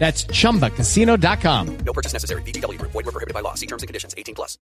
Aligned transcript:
That's 0.00 0.24
chumbacasino.com. 0.24 1.76
No 1.84 1.92
purchase 1.92 2.14
necessary. 2.14 2.40
VGW 2.42 2.78
Group. 2.78 2.92
Void 2.92 3.04
were 3.04 3.12
prohibited 3.12 3.34
by 3.34 3.40
law. 3.40 3.52
See 3.52 3.66
terms 3.66 3.82
and 3.82 3.88
conditions. 3.88 4.14
18 4.16 4.34
plus. 4.34 4.56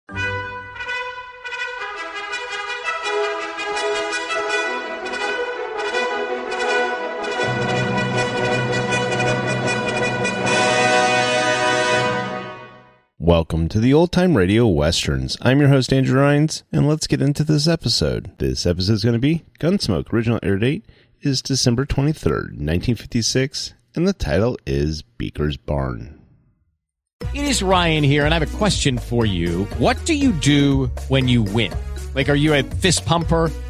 Welcome 13.20 13.70
to 13.70 13.80
the 13.80 13.94
Old 13.94 14.12
Time 14.12 14.36
Radio 14.36 14.66
Westerns. 14.66 15.38
I'm 15.42 15.60
your 15.60 15.70
host, 15.70 15.94
Andrew 15.94 16.20
Rhynes, 16.20 16.64
and 16.72 16.88
let's 16.88 17.06
get 17.06 17.22
into 17.22 17.44
this 17.44 17.68
episode. 17.68 18.32
This 18.40 18.66
episode 18.66 18.94
is 18.94 19.04
going 19.04 19.14
to 19.14 19.20
be 19.20 19.44
Gunsmoke. 19.60 20.12
Original 20.12 20.40
air 20.42 20.58
date 20.58 20.84
is 21.22 21.44
December 21.44 21.86
23rd, 21.86 22.56
1956, 22.56 23.74
and 23.98 24.08
the 24.08 24.14
title 24.14 24.58
is 24.66 25.02
Beeker's 25.02 25.58
Barn. 25.58 26.22
It 27.34 27.44
is 27.44 27.64
Ryan 27.64 28.04
here, 28.04 28.26
and 28.26 28.34
I 28.34 28.40
have 28.40 28.54
a 28.54 28.58
question 28.58 29.00
for 29.00 29.26
you. 29.26 29.66
What 29.80 29.98
do 30.06 30.14
you 30.14 30.32
do 30.34 30.86
when 31.08 31.28
you 31.28 31.42
win? 31.42 31.74
Like, 32.14 32.30
are 32.30 32.36
you 32.36 32.54
a 32.54 32.62
fist 32.62 33.06
pumper? 33.06 33.52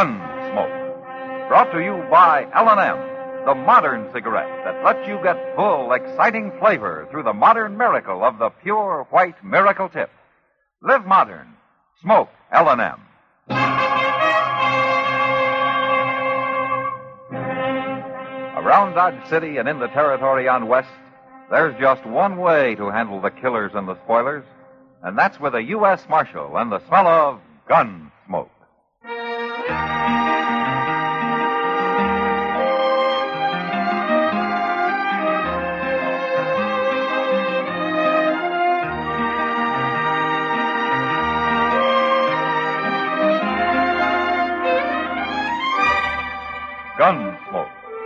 Gunsmoke. 0.00 1.48
Brought 1.48 1.70
to 1.72 1.84
you 1.84 2.02
by 2.10 2.46
L&M, 2.54 3.44
the 3.44 3.54
modern 3.54 4.10
cigarette 4.14 4.48
that 4.64 4.82
lets 4.82 5.06
you 5.06 5.20
get 5.22 5.54
full, 5.54 5.92
exciting 5.92 6.52
flavor 6.58 7.06
through 7.10 7.24
the 7.24 7.34
modern 7.34 7.76
miracle 7.76 8.24
of 8.24 8.38
the 8.38 8.48
pure 8.48 9.06
white 9.10 9.44
miracle 9.44 9.90
tip. 9.90 10.10
Live 10.80 11.04
modern. 11.04 11.48
Smoke 12.00 12.30
L&M. 12.50 12.98
Around 18.56 18.94
Dodge 18.94 19.28
City 19.28 19.58
and 19.58 19.68
in 19.68 19.80
the 19.80 19.88
territory 19.88 20.48
on 20.48 20.66
West, 20.66 20.88
there's 21.50 21.78
just 21.78 22.06
one 22.06 22.38
way 22.38 22.74
to 22.76 22.88
handle 22.88 23.20
the 23.20 23.30
killers 23.30 23.72
and 23.74 23.86
the 23.86 24.02
spoilers, 24.04 24.44
and 25.02 25.18
that's 25.18 25.38
with 25.38 25.54
a 25.54 25.62
U.S. 25.64 26.06
Marshal 26.08 26.56
and 26.56 26.72
the 26.72 26.80
smell 26.88 27.06
of 27.06 27.40
gun 27.68 28.10
smoke. 28.26 28.50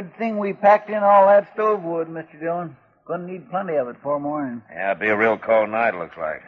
Good 0.00 0.16
thing 0.16 0.38
we 0.38 0.52
packed 0.54 0.88
in 0.88 1.02
all 1.02 1.26
that 1.26 1.52
stove 1.52 1.82
wood, 1.82 2.08
Mr. 2.08 2.40
Dillon. 2.40 2.74
Gonna 3.06 3.26
need 3.26 3.50
plenty 3.50 3.74
of 3.74 3.88
it 3.88 3.96
for 4.02 4.18
morning. 4.18 4.62
Yeah, 4.72 4.92
it'll 4.92 5.00
be 5.00 5.08
a 5.08 5.16
real 5.16 5.36
cold 5.36 5.68
night, 5.70 5.94
looks 5.94 6.16
like. 6.16 6.42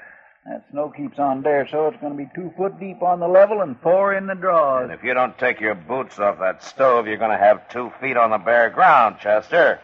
That 0.46 0.64
snow 0.70 0.88
keeps 0.88 1.18
on 1.18 1.42
there, 1.42 1.68
so 1.68 1.88
it's 1.88 2.00
gonna 2.00 2.14
be 2.14 2.30
two 2.34 2.52
foot 2.56 2.80
deep 2.80 3.02
on 3.02 3.20
the 3.20 3.28
level 3.28 3.60
and 3.60 3.78
four 3.82 4.14
in 4.14 4.26
the 4.26 4.34
draws. 4.34 4.84
And 4.84 4.92
if 4.92 5.02
you 5.04 5.12
don't 5.12 5.36
take 5.38 5.60
your 5.60 5.74
boots 5.74 6.18
off 6.18 6.38
that 6.38 6.62
stove, 6.64 7.06
you're 7.06 7.18
going 7.18 7.30
to 7.30 7.36
have 7.44 7.68
two 7.68 7.92
feet 8.00 8.16
on 8.16 8.30
the 8.30 8.38
bare 8.38 8.70
ground, 8.70 9.16
Chester. 9.20 9.80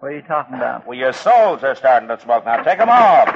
What 0.00 0.12
are 0.12 0.14
you 0.16 0.22
talking 0.22 0.54
about? 0.54 0.86
Well, 0.86 0.96
your 0.98 1.12
soles 1.14 1.64
are 1.64 1.74
starting 1.74 2.08
to 2.08 2.20
smoke 2.20 2.44
now. 2.44 2.62
Take 2.62 2.78
'em 2.80 2.88
off. 2.90 3.28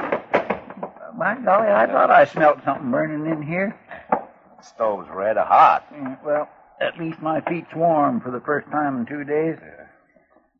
My 1.17 1.35
golly, 1.43 1.67
I 1.69 1.87
thought 1.87 2.09
I 2.11 2.25
smelt 2.25 2.63
something 2.63 2.89
burning 2.91 3.25
in 3.31 3.41
here. 3.41 3.75
The 4.11 4.63
stove's 4.63 5.09
red 5.09 5.37
hot. 5.37 5.85
Mm, 5.93 6.17
Well, 6.23 6.47
at 6.81 6.97
least 6.99 7.21
my 7.21 7.41
feet's 7.41 7.73
warm 7.75 8.21
for 8.21 8.31
the 8.31 8.41
first 8.41 8.69
time 8.71 8.99
in 8.99 9.05
two 9.05 9.23
days. 9.23 9.57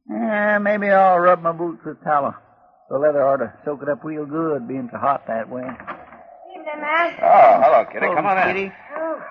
Yeah, 0.09 0.57
maybe 0.59 0.89
I'll 0.89 1.19
rub 1.19 1.41
my 1.41 1.51
boots 1.51 1.81
with 1.85 2.01
tallow. 2.03 2.35
The 2.89 2.97
leather 2.97 3.25
ought 3.25 3.37
to 3.37 3.53
soak 3.63 3.81
it 3.83 3.89
up 3.89 4.03
real 4.03 4.25
good, 4.25 4.67
being 4.67 4.89
so 4.91 4.97
hot 4.97 5.25
that 5.27 5.49
way. 5.49 5.61
Evening, 5.63 6.81
Matt. 6.81 7.19
Oh, 7.21 7.61
hello, 7.63 7.85
Kitty. 7.85 7.99
Hello, 8.05 8.15
Come 8.15 8.25
on 8.25 8.37
in. 8.37 8.55
Kitty. 8.55 8.71
Oh, 8.97 9.21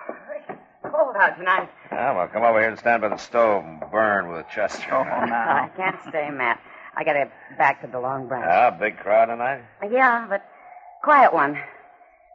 cold 0.91 1.17
out 1.19 1.37
tonight. 1.37 1.69
Yeah, 1.93 2.17
well, 2.17 2.29
come 2.29 2.43
over 2.43 2.59
here 2.61 2.71
and 2.71 2.79
stand 2.79 3.03
by 3.03 3.09
the 3.09 3.19
stove 3.19 3.65
and 3.65 3.81
burn 3.93 4.29
with 4.31 4.47
a 4.47 4.47
Chester. 4.55 4.95
Oh, 4.95 5.03
no. 5.03 5.09
I 5.35 5.71
can't 5.77 5.97
stay, 6.09 6.31
Matt. 6.31 6.61
I 6.97 7.05
gotta 7.05 7.27
get 7.27 7.59
back 7.59 7.83
to 7.83 7.87
the 7.87 8.01
Long 8.01 8.27
Branch. 8.29 8.47
Ah, 8.49 8.71
big 8.71 8.97
crowd 8.99 9.27
tonight? 9.27 9.63
Yeah, 9.91 10.27
but 10.29 10.43
quiet 11.05 11.33
one. 11.33 11.59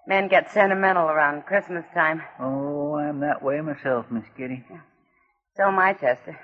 Men 0.08 0.28
get 0.28 0.52
sentimental 0.52 1.08
around 1.08 1.46
Christmas 1.46 1.84
time. 1.94 2.22
Oh, 2.40 2.96
I'm 2.96 3.20
that 3.22 3.42
way 3.42 3.60
myself, 3.62 4.06
Miss 4.12 4.26
Kitty. 4.38 4.64
So 5.58 5.64
am 5.68 5.80
I, 5.80 5.94
Chester. 5.94 6.40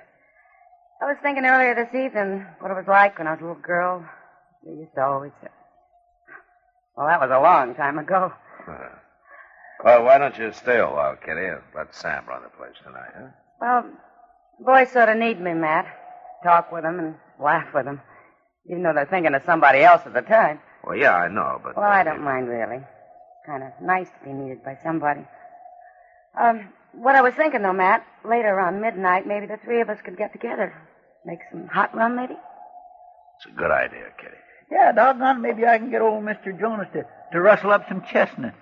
I 1.01 1.05
was 1.05 1.17
thinking 1.21 1.45
earlier 1.45 1.75
this 1.75 1.93
evening 1.93 2.45
what 2.59 2.71
it 2.71 2.75
was 2.75 2.87
like 2.87 3.17
when 3.17 3.27
I 3.27 3.31
was 3.31 3.39
a 3.39 3.43
little 3.43 3.61
girl. 3.61 4.05
We 4.63 4.79
used 4.81 4.95
to 4.95 5.03
always 5.03 5.31
say. 5.41 5.49
Well, 6.95 7.07
that 7.07 7.19
was 7.19 7.29
a 7.31 7.41
long 7.41 7.75
time 7.75 7.99
ago. 7.99 8.31
Uh, 8.67 8.89
well, 9.83 10.03
why 10.03 10.17
don't 10.17 10.37
you 10.37 10.51
stay 10.53 10.77
a 10.77 10.87
while, 10.87 11.15
Kitty, 11.15 11.45
and 11.45 11.61
let 11.75 11.93
Sam 11.95 12.25
run 12.27 12.43
the 12.43 12.49
place 12.49 12.75
tonight, 12.83 13.11
huh? 13.15 13.27
Well, 13.59 13.85
boys 14.59 14.91
sort 14.91 15.09
of 15.09 15.17
need 15.17 15.39
me, 15.39 15.53
Matt. 15.53 15.87
Talk 16.43 16.71
with 16.71 16.83
them 16.83 16.99
and 16.99 17.15
laugh 17.39 17.73
with 17.73 17.85
them. 17.85 18.01
Even 18.69 18.83
though 18.83 18.93
they're 18.93 19.05
thinking 19.05 19.33
of 19.33 19.43
somebody 19.45 19.81
else 19.83 20.01
at 20.05 20.13
the 20.13 20.21
time. 20.21 20.59
Well, 20.83 20.95
yeah, 20.95 21.15
I 21.15 21.27
know, 21.27 21.59
but... 21.63 21.75
Well, 21.75 21.85
I 21.85 22.03
don't 22.03 22.23
mind, 22.23 22.47
really. 22.47 22.83
Kind 23.45 23.63
of 23.63 23.71
nice 23.81 24.07
to 24.07 24.25
be 24.25 24.33
needed 24.33 24.63
by 24.63 24.77
somebody. 24.83 25.25
Um, 26.39 26.69
what 26.93 27.15
I 27.15 27.21
was 27.21 27.33
thinking, 27.33 27.61
though, 27.63 27.73
Matt, 27.73 28.05
later 28.23 28.49
around 28.49 28.81
midnight, 28.81 29.25
maybe 29.27 29.45
the 29.47 29.57
three 29.63 29.81
of 29.81 29.89
us 29.89 29.97
could 30.03 30.17
get 30.17 30.31
together. 30.31 30.73
Make 31.25 31.39
some 31.51 31.67
hot 31.67 31.95
rum, 31.95 32.15
maybe? 32.15 32.33
It's 32.33 33.45
a 33.47 33.57
good 33.57 33.71
idea, 33.71 34.05
Kitty. 34.19 34.35
Yeah, 34.71 34.91
doggone, 34.91 35.41
maybe 35.41 35.65
I 35.65 35.77
can 35.77 35.89
get 35.89 36.01
old 36.01 36.23
Mr. 36.23 36.57
Jonas 36.57 36.87
to, 36.93 37.03
to 37.33 37.41
rustle 37.41 37.71
up 37.71 37.87
some 37.89 38.03
chestnuts. 38.11 38.55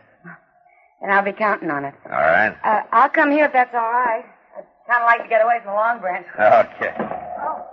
And 1.02 1.12
I'll 1.14 1.24
be 1.24 1.31
counting 1.31 1.70
on 1.72 1.86
it. 1.86 1.94
All 2.06 2.12
right. 2.12 2.56
Uh, 2.64 2.81
I'll 2.92 3.10
come 3.10 3.31
here 3.31 3.46
if 3.46 3.54
that's 3.54 3.74
all 3.74 3.80
right. 3.92 4.26
I'd 4.58 4.66
kind 4.88 5.02
of 5.02 5.06
like 5.06 5.24
to 5.24 5.30
get 5.30 5.42
away 5.42 5.60
from 5.64 5.72
the 5.72 5.76
Long 5.76 6.00
Branch. 6.00 6.26
Okay. 6.36 6.94
Oh, 7.42 7.64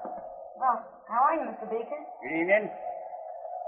well, 0.59 0.85
how 1.09 1.23
are 1.25 1.35
you, 1.35 1.41
Mr. 1.51 1.69
Beeker? 1.71 1.99
Good 2.23 2.41
evening. 2.41 2.71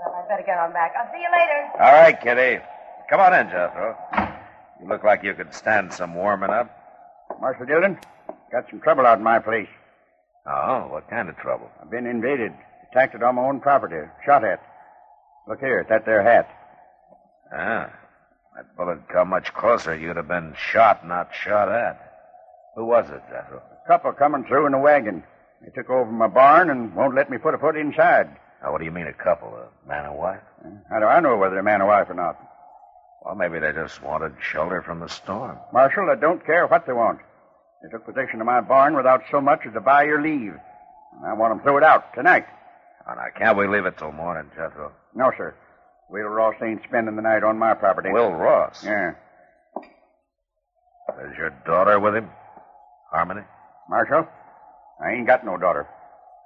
Well, 0.04 0.14
I'd 0.14 0.28
better 0.28 0.44
get 0.46 0.58
on 0.58 0.72
back. 0.72 0.92
I'll 0.96 1.10
see 1.12 1.18
you 1.18 1.30
later. 1.32 1.70
All 1.80 1.92
right, 1.92 2.20
Kitty. 2.20 2.62
Come 3.10 3.20
on 3.20 3.34
in, 3.34 3.48
Jethro. 3.48 3.96
You 4.80 4.88
look 4.88 5.02
like 5.02 5.22
you 5.24 5.32
could 5.34 5.54
stand 5.54 5.92
some 5.92 6.14
warming 6.14 6.50
up. 6.50 6.70
Marshal 7.40 7.66
Dillon, 7.66 7.98
got 8.52 8.68
some 8.68 8.80
trouble 8.80 9.06
out 9.06 9.18
in 9.18 9.24
my 9.24 9.38
place. 9.38 9.68
Oh, 10.46 10.88
what 10.90 11.08
kind 11.08 11.28
of 11.28 11.36
trouble? 11.38 11.70
I've 11.80 11.90
been 11.90 12.06
invaded, 12.06 12.52
attacked 12.90 13.14
it 13.14 13.22
on 13.22 13.36
my 13.36 13.42
own 13.42 13.60
property, 13.60 13.96
shot 14.24 14.44
at. 14.44 14.60
Look 15.48 15.60
here, 15.60 15.78
at 15.80 15.88
that 15.88 16.04
there 16.04 16.22
hat. 16.22 16.48
Ah. 17.52 17.90
That 18.56 18.76
bullet 18.76 19.08
come 19.08 19.28
much 19.28 19.54
closer, 19.54 19.96
you'd 19.96 20.16
have 20.16 20.28
been 20.28 20.52
shot, 20.72 21.06
not 21.06 21.30
shot 21.32 21.70
at. 21.70 21.96
Who 22.74 22.86
was 22.86 23.08
it, 23.08 23.22
Jethro? 23.30 23.62
A 23.84 23.86
couple 23.86 24.12
coming 24.12 24.44
through 24.44 24.66
in 24.66 24.74
a 24.74 24.80
wagon. 24.80 25.22
They 25.62 25.70
took 25.70 25.88
over 25.90 26.10
my 26.10 26.26
barn 26.26 26.68
and 26.68 26.94
won't 26.94 27.14
let 27.14 27.30
me 27.30 27.38
put 27.38 27.54
a 27.54 27.58
foot 27.58 27.76
inside. 27.76 28.28
Now, 28.62 28.72
what 28.72 28.78
do 28.78 28.84
you 28.84 28.90
mean 28.90 29.06
a 29.06 29.12
couple? 29.12 29.48
A 29.48 29.88
man 29.88 30.06
and 30.06 30.16
wife? 30.16 30.40
How 30.90 30.98
do 30.98 31.06
I 31.06 31.20
know 31.20 31.36
whether 31.36 31.54
they're 31.54 31.62
man 31.62 31.82
or 31.82 31.86
wife 31.86 32.10
or 32.10 32.14
not? 32.14 32.36
Well, 33.28 33.36
maybe 33.36 33.58
they 33.58 33.72
just 33.72 34.02
wanted 34.02 34.32
shelter 34.40 34.80
from 34.80 35.00
the 35.00 35.06
storm. 35.06 35.58
Marshal, 35.70 36.08
I 36.10 36.14
don't 36.14 36.44
care 36.46 36.66
what 36.66 36.86
they 36.86 36.94
want. 36.94 37.18
They 37.82 37.90
took 37.90 38.06
possession 38.06 38.40
of 38.40 38.46
my 38.46 38.62
barn 38.62 38.96
without 38.96 39.20
so 39.30 39.38
much 39.38 39.60
as 39.66 39.74
to 39.74 39.82
buy 39.82 40.04
your 40.04 40.22
leave. 40.22 40.54
And 40.54 41.26
I 41.26 41.34
want 41.34 41.52
them 41.52 41.60
throw 41.62 41.76
it 41.76 41.84
out 41.84 42.14
tonight. 42.14 42.46
Oh, 43.06 43.12
now, 43.12 43.26
can't 43.36 43.58
we 43.58 43.68
leave 43.68 43.84
it 43.84 43.98
till 43.98 44.12
morning, 44.12 44.50
Jethro? 44.56 44.92
No, 45.14 45.30
sir. 45.36 45.54
Will 46.08 46.24
Ross 46.24 46.54
ain't 46.62 46.82
spending 46.84 47.16
the 47.16 47.22
night 47.22 47.44
on 47.44 47.58
my 47.58 47.74
property. 47.74 48.08
Will 48.10 48.32
Ross? 48.32 48.82
Yeah. 48.82 49.10
Is 51.30 51.36
your 51.36 51.50
daughter 51.66 52.00
with 52.00 52.14
him? 52.14 52.30
Harmony? 53.12 53.42
Marshal, 53.90 54.26
I 55.04 55.10
ain't 55.12 55.26
got 55.26 55.44
no 55.44 55.58
daughter. 55.58 55.86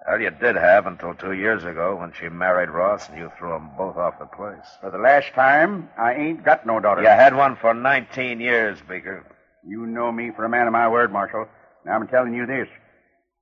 Well, 0.06 0.20
you 0.20 0.30
did 0.30 0.56
have 0.56 0.86
until 0.86 1.14
two 1.14 1.32
years 1.32 1.64
ago 1.64 1.96
when 1.96 2.12
she 2.18 2.28
married 2.28 2.70
Ross 2.70 3.08
and 3.08 3.16
you 3.16 3.30
threw 3.38 3.50
them 3.50 3.70
both 3.78 3.96
off 3.96 4.18
the 4.18 4.26
place. 4.26 4.66
For 4.80 4.90
the 4.90 4.98
last 4.98 5.32
time, 5.34 5.88
I 5.96 6.14
ain't 6.14 6.44
got 6.44 6.66
no 6.66 6.80
daughter. 6.80 7.02
You 7.02 7.08
had 7.08 7.36
one 7.36 7.56
for 7.56 7.72
19 7.72 8.40
years, 8.40 8.78
Beeker. 8.88 9.24
You 9.64 9.86
know 9.86 10.10
me 10.10 10.32
for 10.34 10.44
a 10.44 10.48
man 10.48 10.66
of 10.66 10.72
my 10.72 10.88
word, 10.88 11.12
Marshal. 11.12 11.46
Now 11.86 11.92
I'm 11.92 12.08
telling 12.08 12.34
you 12.34 12.46
this. 12.46 12.66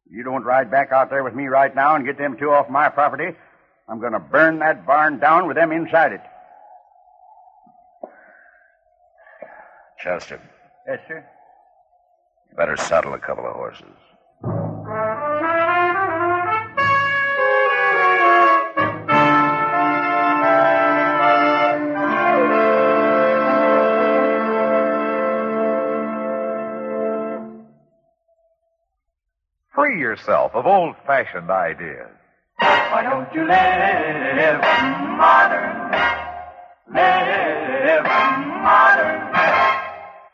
If 0.07 0.12
you 0.12 0.23
don't 0.23 0.45
ride 0.45 0.71
back 0.71 0.93
out 0.93 1.09
there 1.09 1.25
with 1.25 1.35
me 1.35 1.47
right 1.47 1.75
now 1.75 1.97
and 1.97 2.05
get 2.05 2.19
them 2.19 2.37
two 2.39 2.51
off 2.51 2.69
my 2.69 2.91
property, 2.91 3.35
I'm 3.89 3.99
going 4.01 4.12
to 4.12 4.21
burn 4.21 4.59
that 4.59 4.87
barn 4.87 5.19
down 5.19 5.47
with 5.49 5.57
them 5.57 5.73
inside 5.73 6.12
it. 6.12 6.21
Chester, 10.03 10.41
Yes, 10.87 10.99
sir. 11.09 11.25
you 12.51 12.57
better 12.57 12.77
saddle 12.77 13.15
a 13.15 13.19
couple 13.19 13.47
of 13.47 13.53
horses. 13.55 14.69
Yourself 30.11 30.51
of 30.55 30.67
old 30.67 30.97
fashioned 31.07 31.51
ideas. 31.51 32.11
Why 32.59 33.03
don't 33.05 33.33
you 33.33 33.43
live 33.47 34.61
modern? 35.17 35.93
Live 36.93 38.03
modern. 38.67 39.21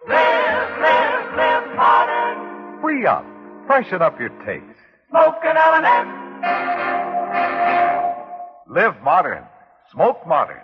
Live, 0.08 0.70
live, 0.80 1.36
live 1.36 1.76
modern. 1.76 2.80
Free 2.80 3.04
up. 3.04 3.26
Freshen 3.66 4.00
up 4.00 4.18
your 4.18 4.30
taste. 4.46 4.64
Smoke 5.10 5.44
an 5.44 5.56
L&M. 5.58 6.06
Live 8.74 8.96
modern. 9.02 9.44
Smoke 9.92 10.26
modern. 10.26 10.62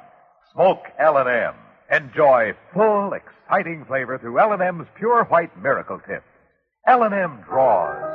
Smoke 0.54 0.86
L&M. 0.98 1.54
Enjoy 1.92 2.54
full, 2.72 3.12
exciting 3.12 3.84
flavor 3.84 4.16
through 4.16 4.38
L&M's 4.38 4.86
pure 4.96 5.24
white 5.24 5.54
miracle 5.62 6.00
tip. 6.08 6.24
L&M 6.86 7.44
draws. 7.46 8.11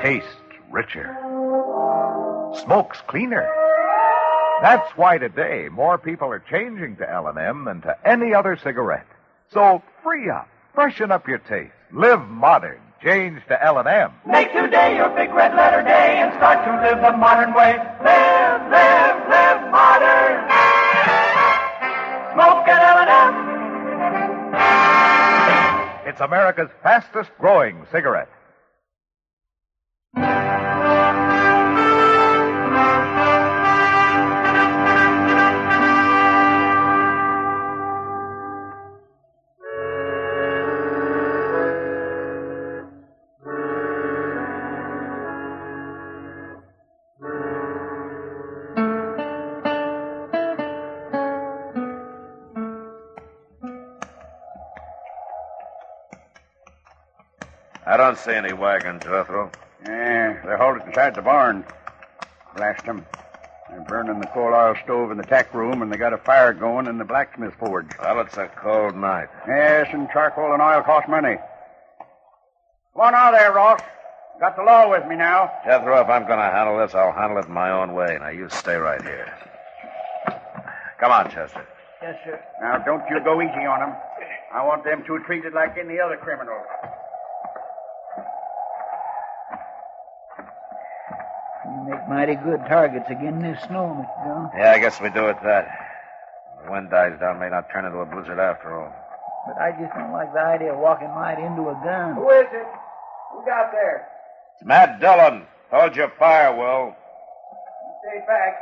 Tastes 0.00 0.28
richer. 0.70 1.16
Smokes 2.64 3.00
cleaner. 3.06 3.48
That's 4.62 4.90
why 4.96 5.18
today 5.18 5.68
more 5.70 5.98
people 5.98 6.28
are 6.28 6.38
changing 6.50 6.96
to 6.96 7.10
L&M 7.10 7.64
than 7.64 7.80
to 7.82 7.96
any 8.06 8.34
other 8.34 8.56
cigarette. 8.62 9.06
So 9.52 9.82
free 10.02 10.28
up. 10.30 10.48
Freshen 10.74 11.10
up 11.10 11.26
your 11.26 11.38
taste. 11.38 11.72
Live 11.92 12.26
modern. 12.28 12.80
Change 13.02 13.40
to 13.48 13.62
L&M. 13.62 14.12
Make 14.26 14.52
today 14.52 14.96
your 14.96 15.08
big 15.10 15.32
red 15.32 15.54
letter 15.54 15.82
day 15.82 16.18
and 16.18 16.32
start 16.34 16.64
to 16.64 16.72
live 16.88 17.00
the 17.02 17.16
modern 17.16 17.54
way. 17.54 17.76
Live, 17.76 18.70
live, 18.70 19.28
live 19.28 19.70
modern. 19.70 20.36
Smoke 22.34 22.68
an 22.68 22.80
L&M. 22.82 23.34
It's 26.08 26.20
America's 26.20 26.70
fastest 26.82 27.30
growing 27.38 27.86
cigarette. 27.90 28.28
I 57.86 57.96
don't 57.96 58.18
see 58.18 58.32
any 58.32 58.52
wagons, 58.52 59.04
Jethro. 59.04 59.50
Yeah, 59.84 60.42
they're 60.44 60.56
holding 60.56 60.86
inside 60.88 61.14
the 61.14 61.22
barn. 61.22 61.64
Blast 62.56 62.84
them. 62.84 63.06
They're 63.70 63.84
burning 63.88 64.20
the 64.20 64.26
coal 64.28 64.52
oil 64.52 64.74
stove 64.82 65.10
in 65.12 65.18
the 65.18 65.24
tack 65.24 65.54
room, 65.54 65.82
and 65.82 65.92
they 65.92 65.96
got 65.96 66.12
a 66.12 66.18
fire 66.18 66.52
going 66.52 66.86
in 66.86 66.98
the 66.98 67.04
blacksmith 67.04 67.54
forge. 67.54 67.86
Well, 68.00 68.20
it's 68.20 68.36
a 68.36 68.48
cold 68.48 68.96
night. 68.96 69.28
Yes, 69.46 69.88
and 69.92 70.08
charcoal 70.12 70.52
and 70.52 70.62
oil 70.62 70.82
cost 70.82 71.08
money. 71.08 71.36
Come 72.92 73.02
on 73.02 73.14
out 73.14 73.32
there, 73.32 73.52
Ross. 73.52 73.80
Got 74.40 74.56
the 74.56 74.62
law 74.62 74.90
with 74.90 75.06
me 75.06 75.16
now. 75.16 75.50
Jethro, 75.64 76.00
if 76.00 76.08
I'm 76.08 76.26
going 76.26 76.38
to 76.38 76.50
handle 76.50 76.78
this, 76.78 76.94
I'll 76.94 77.12
handle 77.12 77.38
it 77.38 77.48
my 77.48 77.70
own 77.70 77.94
way. 77.94 78.18
Now, 78.20 78.28
you 78.28 78.48
stay 78.50 78.76
right 78.76 79.00
here. 79.00 79.32
Come 81.00 81.12
on, 81.12 81.30
Chester. 81.30 81.66
Yes, 82.02 82.16
sir. 82.24 82.40
Now, 82.60 82.78
don't 82.78 83.02
you 83.08 83.20
go 83.22 83.40
easy 83.40 83.64
on 83.64 83.80
them. 83.80 83.96
I 84.52 84.64
want 84.64 84.84
them 84.84 85.04
two 85.06 85.20
treated 85.26 85.52
like 85.54 85.76
any 85.78 85.98
other 86.00 86.16
criminal. 86.16 86.58
Make 91.86 92.08
mighty 92.08 92.34
good 92.34 92.60
targets 92.68 93.08
again 93.10 93.40
this 93.40 93.58
snow, 93.66 93.94
Mr. 93.94 94.24
Jones. 94.26 94.50
Yeah, 94.56 94.72
I 94.72 94.78
guess 94.78 95.00
we 95.00 95.10
do 95.10 95.26
it 95.28 95.36
that. 95.42 95.68
The 96.64 96.70
wind 96.70 96.90
dies 96.90 97.18
down, 97.20 97.38
may 97.38 97.48
not 97.48 97.70
turn 97.70 97.84
into 97.84 97.98
a 97.98 98.06
blizzard 98.06 98.38
after 98.38 98.74
all. 98.74 98.92
But 99.46 99.62
I 99.62 99.70
just 99.78 99.94
don't 99.94 100.12
like 100.12 100.32
the 100.32 100.40
idea 100.40 100.72
of 100.72 100.78
walking 100.78 101.08
right 101.08 101.38
into 101.38 101.70
a 101.70 101.78
gun. 101.84 102.16
Who 102.16 102.28
is 102.30 102.46
it? 102.50 102.66
Who 103.32 103.44
got 103.46 103.70
there? 103.70 104.08
It's 104.56 104.66
Matt 104.66 104.98
Dillon. 105.00 105.46
Hold 105.70 105.94
your 105.94 106.10
fire, 106.18 106.56
Will. 106.56 106.96
Stay 108.02 108.18
back. 108.26 108.54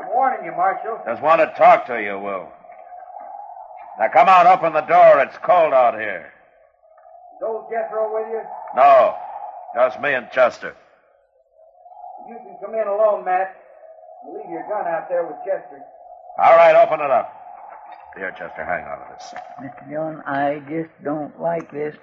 I'm 0.00 0.08
warning 0.14 0.44
you, 0.46 0.52
Marshal. 0.52 1.00
Just 1.04 1.22
want 1.22 1.40
to 1.40 1.52
talk 1.58 1.86
to 1.86 2.00
you, 2.00 2.18
Will. 2.18 2.48
Now 3.98 4.08
come 4.08 4.28
on, 4.28 4.46
open 4.46 4.72
the 4.72 4.82
door. 4.82 5.20
It's 5.20 5.36
cold 5.38 5.72
out 5.72 5.94
here. 5.94 6.32
Is 7.36 7.42
old 7.42 7.66
Jethro 7.70 8.12
with 8.14 8.28
you? 8.30 8.42
No, 8.74 9.16
just 9.74 10.00
me 10.00 10.12
and 10.14 10.30
Chester. 10.30 10.74
You 12.28 12.36
can 12.42 12.56
come 12.60 12.74
in 12.74 12.88
alone, 12.88 13.24
Matt. 13.24 13.54
You 14.24 14.36
leave 14.36 14.50
your 14.50 14.66
gun 14.68 14.86
out 14.86 15.08
there 15.08 15.24
with 15.24 15.36
Chester. 15.46 15.80
All 16.42 16.56
right, 16.56 16.74
open 16.74 17.00
it 17.00 17.10
up. 17.10 17.32
Here, 18.16 18.30
Chester, 18.32 18.64
hang 18.64 18.84
on 18.84 18.98
to 18.98 19.14
this. 19.14 19.34
Mr. 19.62 19.88
Dillon, 19.88 20.22
I 20.26 20.60
just 20.68 20.90
don't 21.04 21.38
like 21.40 21.70
this. 21.70 21.94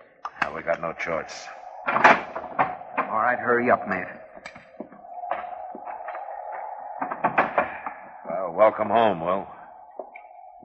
Now, 0.42 0.56
we 0.56 0.62
got 0.62 0.80
no 0.80 0.94
choice. 0.94 1.48
All 1.88 3.20
right, 3.20 3.38
hurry 3.38 3.70
up, 3.70 3.88
Matt. 3.88 4.20
Well, 8.30 8.53
welcome 8.53 8.89
home, 8.89 9.20
Will. 9.20 9.48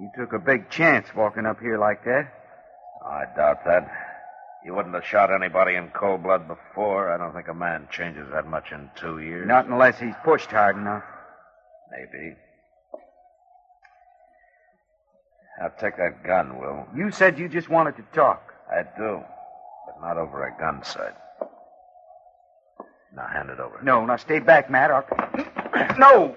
You 0.01 0.11
took 0.17 0.33
a 0.35 0.39
big 0.39 0.71
chance 0.71 1.09
walking 1.17 1.47
up 1.47 1.59
here 1.61 1.79
like 1.79 2.05
that. 2.05 2.33
I 3.05 3.25
doubt 3.37 3.65
that. 3.65 4.08
You 4.65 4.75
wouldn't 4.75 4.95
have 4.95 5.05
shot 5.05 5.33
anybody 5.33 5.77
in 5.77 5.89
cold 5.91 6.23
blood 6.23 6.49
before. 6.49 7.11
I 7.11 7.17
don't 7.17 7.33
think 7.33 7.49
a 7.49 7.55
man 7.55 7.89
changes 7.91 8.27
that 8.33 8.47
much 8.47 8.73
in 8.73 8.91
two 8.97 9.21
years. 9.21 9.47
Not 9.47 9.67
unless 9.67 9.99
he's 9.99 10.15
pushed 10.25 10.51
hard 10.51 10.77
enough. 10.77 11.05
Maybe. 11.91 12.35
Now, 15.61 15.69
take 15.81 15.97
that 15.97 16.23
gun, 16.25 16.59
Will. 16.59 16.87
You 16.97 17.11
said 17.11 17.39
you 17.39 17.49
just 17.49 17.69
wanted 17.69 17.97
to 17.97 18.03
talk. 18.13 18.53
I 18.71 18.83
do, 18.97 19.23
but 19.87 20.01
not 20.01 20.17
over 20.17 20.47
a 20.47 20.57
gun 20.59 20.85
sight. 20.85 21.15
Now, 23.15 23.27
hand 23.27 23.51
it 23.51 23.59
over. 23.59 23.81
No, 23.83 24.05
now 24.05 24.17
stay 24.17 24.39
back, 24.39 24.71
Matt. 24.71 24.91
I'll... 24.93 25.99
No! 25.99 26.37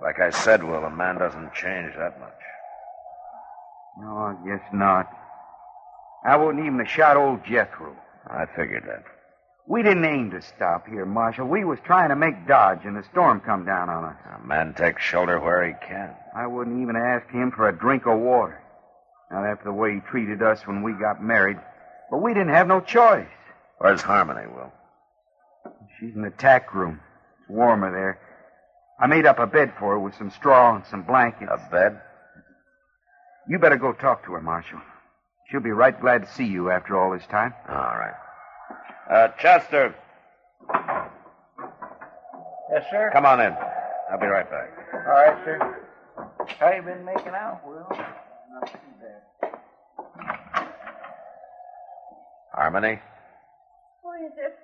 Like 0.00 0.20
I 0.20 0.30
said, 0.30 0.62
Will, 0.62 0.84
a 0.84 0.90
man 0.90 1.18
doesn't 1.18 1.52
change 1.54 1.92
that 1.98 2.18
much. 2.20 2.32
No, 4.00 4.16
I 4.16 4.36
guess 4.46 4.62
not. 4.72 5.17
I 6.24 6.36
wouldn't 6.36 6.64
even 6.64 6.78
have 6.78 6.88
shot 6.88 7.16
old 7.16 7.44
Jethro. 7.44 7.96
I 8.26 8.46
figured 8.56 8.84
that. 8.86 9.04
We 9.66 9.82
didn't 9.82 10.04
aim 10.04 10.30
to 10.30 10.40
stop 10.40 10.86
here, 10.88 11.04
Marshal. 11.04 11.46
We 11.46 11.64
was 11.64 11.78
trying 11.84 12.08
to 12.08 12.16
make 12.16 12.46
Dodge, 12.46 12.84
and 12.84 12.96
the 12.96 13.04
storm 13.10 13.40
come 13.40 13.66
down 13.66 13.90
on 13.90 14.04
us. 14.04 14.16
A 14.42 14.46
man 14.46 14.72
takes 14.74 15.02
shelter 15.02 15.38
where 15.38 15.66
he 15.66 15.74
can. 15.86 16.14
I 16.34 16.46
wouldn't 16.46 16.80
even 16.82 16.96
ask 16.96 17.28
him 17.30 17.52
for 17.54 17.68
a 17.68 17.78
drink 17.78 18.06
of 18.06 18.18
water. 18.18 18.62
Not 19.30 19.44
after 19.44 19.64
the 19.64 19.72
way 19.72 19.94
he 19.94 20.00
treated 20.00 20.42
us 20.42 20.66
when 20.66 20.82
we 20.82 20.92
got 20.92 21.22
married. 21.22 21.58
But 22.10 22.22
we 22.22 22.32
didn't 22.32 22.54
have 22.54 22.66
no 22.66 22.80
choice. 22.80 23.28
Where's 23.76 24.00
Harmony, 24.00 24.46
Will? 24.46 24.72
She's 26.00 26.14
in 26.14 26.22
the 26.22 26.30
tack 26.30 26.74
room. 26.74 27.00
It's 27.40 27.50
warmer 27.50 27.92
there. 27.92 28.18
I 28.98 29.06
made 29.06 29.26
up 29.26 29.38
a 29.38 29.46
bed 29.46 29.74
for 29.78 29.92
her 29.92 29.98
with 29.98 30.14
some 30.14 30.30
straw 30.30 30.76
and 30.76 30.84
some 30.86 31.02
blankets. 31.02 31.52
A 31.52 31.70
bed? 31.70 32.00
You 33.48 33.58
better 33.58 33.76
go 33.76 33.92
talk 33.92 34.24
to 34.24 34.32
her, 34.32 34.40
Marshal. 34.40 34.80
She'll 35.50 35.60
be 35.60 35.70
right 35.70 35.98
glad 35.98 36.26
to 36.26 36.32
see 36.32 36.44
you 36.44 36.70
after 36.70 36.98
all 36.98 37.10
this 37.10 37.26
time. 37.26 37.54
All 37.68 37.74
right. 37.76 38.14
Uh, 39.10 39.28
Chester, 39.38 39.94
Yes, 42.70 42.84
sir. 42.90 43.10
come 43.14 43.24
on 43.24 43.40
in. 43.40 43.54
I'll 44.10 44.20
be 44.20 44.26
right 44.26 44.48
back. 44.50 44.68
All 44.92 45.00
right, 45.00 45.44
sir. 45.44 45.84
How 46.60 46.72
you 46.72 46.82
been 46.82 47.02
making 47.04 47.28
out, 47.28 47.66
Will? 47.66 47.86
Not 47.90 48.66
too 48.66 48.78
bad. 49.00 50.68
Harmony, 52.52 53.00
What 54.02 54.20
is 54.20 54.32
it? 54.36 54.58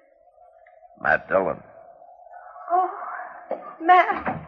Matt 1.00 1.28
Dillon. 1.28 1.62
Oh, 2.70 2.90
Matt. 3.80 4.40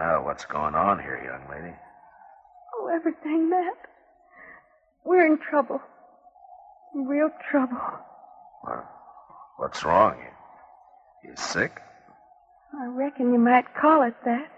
Oh, 0.00 0.22
what's 0.22 0.44
going 0.44 0.74
on 0.74 0.98
here, 1.00 1.20
young 1.24 1.50
lady? 1.50 1.74
Oh, 2.92 2.96
everything, 2.96 3.48
Matt. 3.50 3.74
We're 5.04 5.26
in 5.26 5.38
trouble. 5.38 5.80
Real 6.94 7.30
trouble. 7.50 7.78
Well, 8.64 8.88
what's 9.56 9.84
wrong? 9.84 10.16
You, 11.24 11.30
you 11.30 11.36
sick? 11.36 11.80
I 12.78 12.86
reckon 12.86 13.32
you 13.32 13.38
might 13.38 13.64
call 13.80 14.02
it 14.02 14.14
that. 14.24 14.48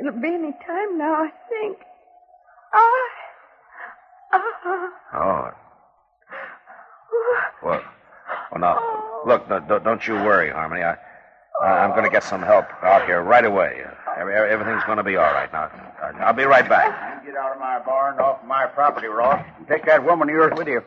It'll 0.00 0.20
be 0.20 0.28
any 0.28 0.52
time 0.52 0.98
now, 0.98 1.14
I 1.14 1.30
think. 1.48 1.78
I. 2.72 3.08
Ah. 4.32 4.88
Oh. 5.14 5.50
Well, 7.62 7.82
well 8.50 8.60
now, 8.60 9.22
look, 9.26 9.48
no, 9.48 9.60
don't- 9.60 9.84
don't 9.84 10.06
you 10.08 10.14
worry, 10.14 10.50
Harmony. 10.50 10.82
I, 10.82 10.96
I- 11.62 11.84
I'm 11.84 11.90
going 11.90 12.04
to 12.04 12.10
get 12.10 12.24
some 12.24 12.42
help 12.42 12.66
out 12.82 13.04
here 13.06 13.22
right 13.22 13.44
away. 13.44 13.84
Every- 14.18 14.34
Everything's 14.34 14.84
going 14.84 14.98
to 14.98 15.04
be 15.04 15.16
all 15.16 15.32
right. 15.32 15.52
Now, 15.52 15.64
uh, 16.02 16.12
I'll 16.20 16.32
be 16.32 16.44
right 16.44 16.68
back. 16.68 17.24
Get 17.24 17.36
out 17.36 17.52
of 17.52 17.60
my 17.60 17.78
barn, 17.84 18.18
off 18.18 18.44
my 18.44 18.66
property, 18.66 19.06
Ross. 19.06 19.44
And 19.58 19.66
take 19.68 19.84
that 19.86 20.04
woman 20.04 20.28
of 20.28 20.34
yours 20.34 20.52
with 20.56 20.68
you. 20.68 20.82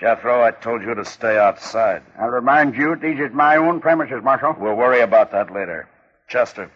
Jethro, 0.00 0.42
I 0.42 0.50
told 0.50 0.82
you 0.82 0.94
to 0.94 1.04
stay 1.04 1.38
outside. 1.38 2.02
I'll 2.20 2.28
remind 2.28 2.76
you, 2.76 2.96
these 2.96 3.18
is 3.18 3.32
my 3.32 3.56
own 3.56 3.80
premises, 3.80 4.22
Marshal. 4.22 4.54
We'll 4.58 4.74
worry 4.76 5.00
about 5.00 5.32
that 5.32 5.52
later. 5.52 5.88
Chester, 6.28 6.70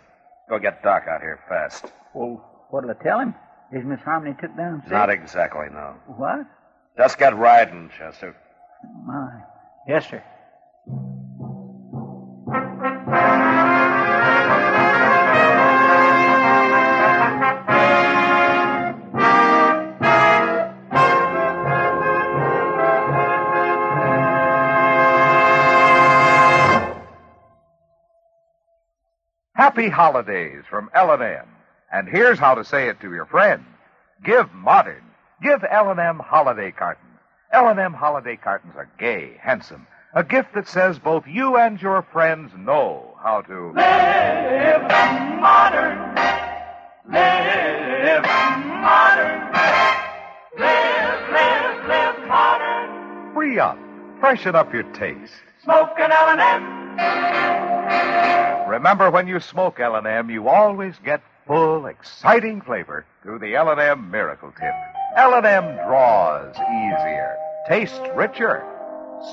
go 0.49 0.59
get 0.59 0.83
Doc 0.83 1.05
out 1.09 1.21
here 1.21 1.39
fast. 1.49 1.85
Well, 2.15 2.67
what'll 2.71 2.91
I 2.91 2.95
tell 3.03 3.21
him? 3.21 3.35
Is 3.73 3.85
Miss 3.85 4.01
Harmony 4.01 4.35
took 4.41 4.57
down 4.57 4.81
sick? 4.85 4.93
Not 4.93 5.11
exactly, 5.11 5.67
no. 5.71 5.95
What? 6.07 6.47
Just 6.97 7.19
get 7.19 7.37
riding, 7.37 7.91
Chester. 7.99 8.35
My. 9.05 9.43
Yes, 9.87 10.09
sir. 10.09 10.23
Happy 29.71 29.89
holidays 29.89 30.65
from 30.69 30.91
L&M. 30.95 31.47
And 31.93 32.09
here's 32.09 32.41
how 32.41 32.57
to 32.57 32.65
say 32.65 32.89
it 32.89 32.99
to 33.03 33.13
your 33.13 33.27
friends. 33.27 33.63
Give 34.25 34.53
modern. 34.53 35.05
Give 35.45 35.63
L&M 35.63 36.19
holiday 36.19 36.73
cartons. 36.73 37.21
L&M 37.53 37.93
holiday 37.93 38.35
cartons 38.35 38.75
are 38.75 38.91
gay, 38.99 39.37
handsome. 39.41 39.87
A 40.13 40.25
gift 40.25 40.55
that 40.57 40.67
says 40.67 40.99
both 40.99 41.25
you 41.29 41.57
and 41.57 41.81
your 41.81 42.03
friends 42.03 42.51
know 42.59 43.17
how 43.23 43.43
to 43.43 43.73
Live 43.77 44.83
modern. 45.41 46.17
Live 47.09 48.23
modern. 48.83 49.53
Live, 50.59 51.31
live, 51.31 51.87
live 51.87 52.19
modern. 52.27 53.35
free 53.35 53.61
up, 53.61 53.79
freshen 54.19 54.57
up 54.57 54.73
your 54.73 54.83
taste. 54.95 55.35
Smoke 55.63 55.91
an 55.97 56.11
L&M. 56.11 56.81
Remember, 58.71 59.11
when 59.11 59.27
you 59.27 59.41
smoke 59.41 59.81
L&M, 59.81 60.31
you 60.31 60.49
always 60.49 60.95
get 61.05 61.21
full, 61.45 61.87
exciting 61.87 62.61
flavor 62.61 63.05
through 63.21 63.41
the 63.41 63.57
L&M 63.57 64.13
Miracle 64.13 64.53
Tip. 64.53 64.73
L&M 65.17 65.75
draws 65.89 66.55
easier, 66.55 67.37
tastes 67.67 67.99
richer, 68.15 68.65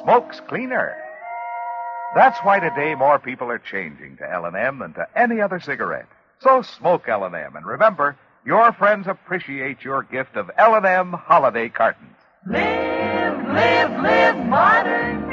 smokes 0.01 0.39
cleaner. 0.47 0.97
That's 2.15 2.39
why 2.39 2.59
today 2.59 2.95
more 2.95 3.19
people 3.19 3.51
are 3.51 3.59
changing 3.59 4.17
to 4.17 4.27
L&M 4.27 4.79
than 4.79 4.93
to 4.93 5.07
any 5.15 5.39
other 5.39 5.59
cigarette. 5.59 6.07
So 6.39 6.63
smoke 6.63 7.07
L&M, 7.07 7.55
and 7.55 7.65
remember, 7.65 8.17
your 8.43 8.73
friends 8.73 9.05
appreciate 9.05 9.83
your 9.83 10.01
gift 10.01 10.35
of 10.35 10.49
L&M 10.57 11.13
holiday 11.13 11.69
cartons. 11.69 12.17
Live, 12.47 13.45
live, 13.49 13.91
live 14.01 14.47
modern. 14.47 15.27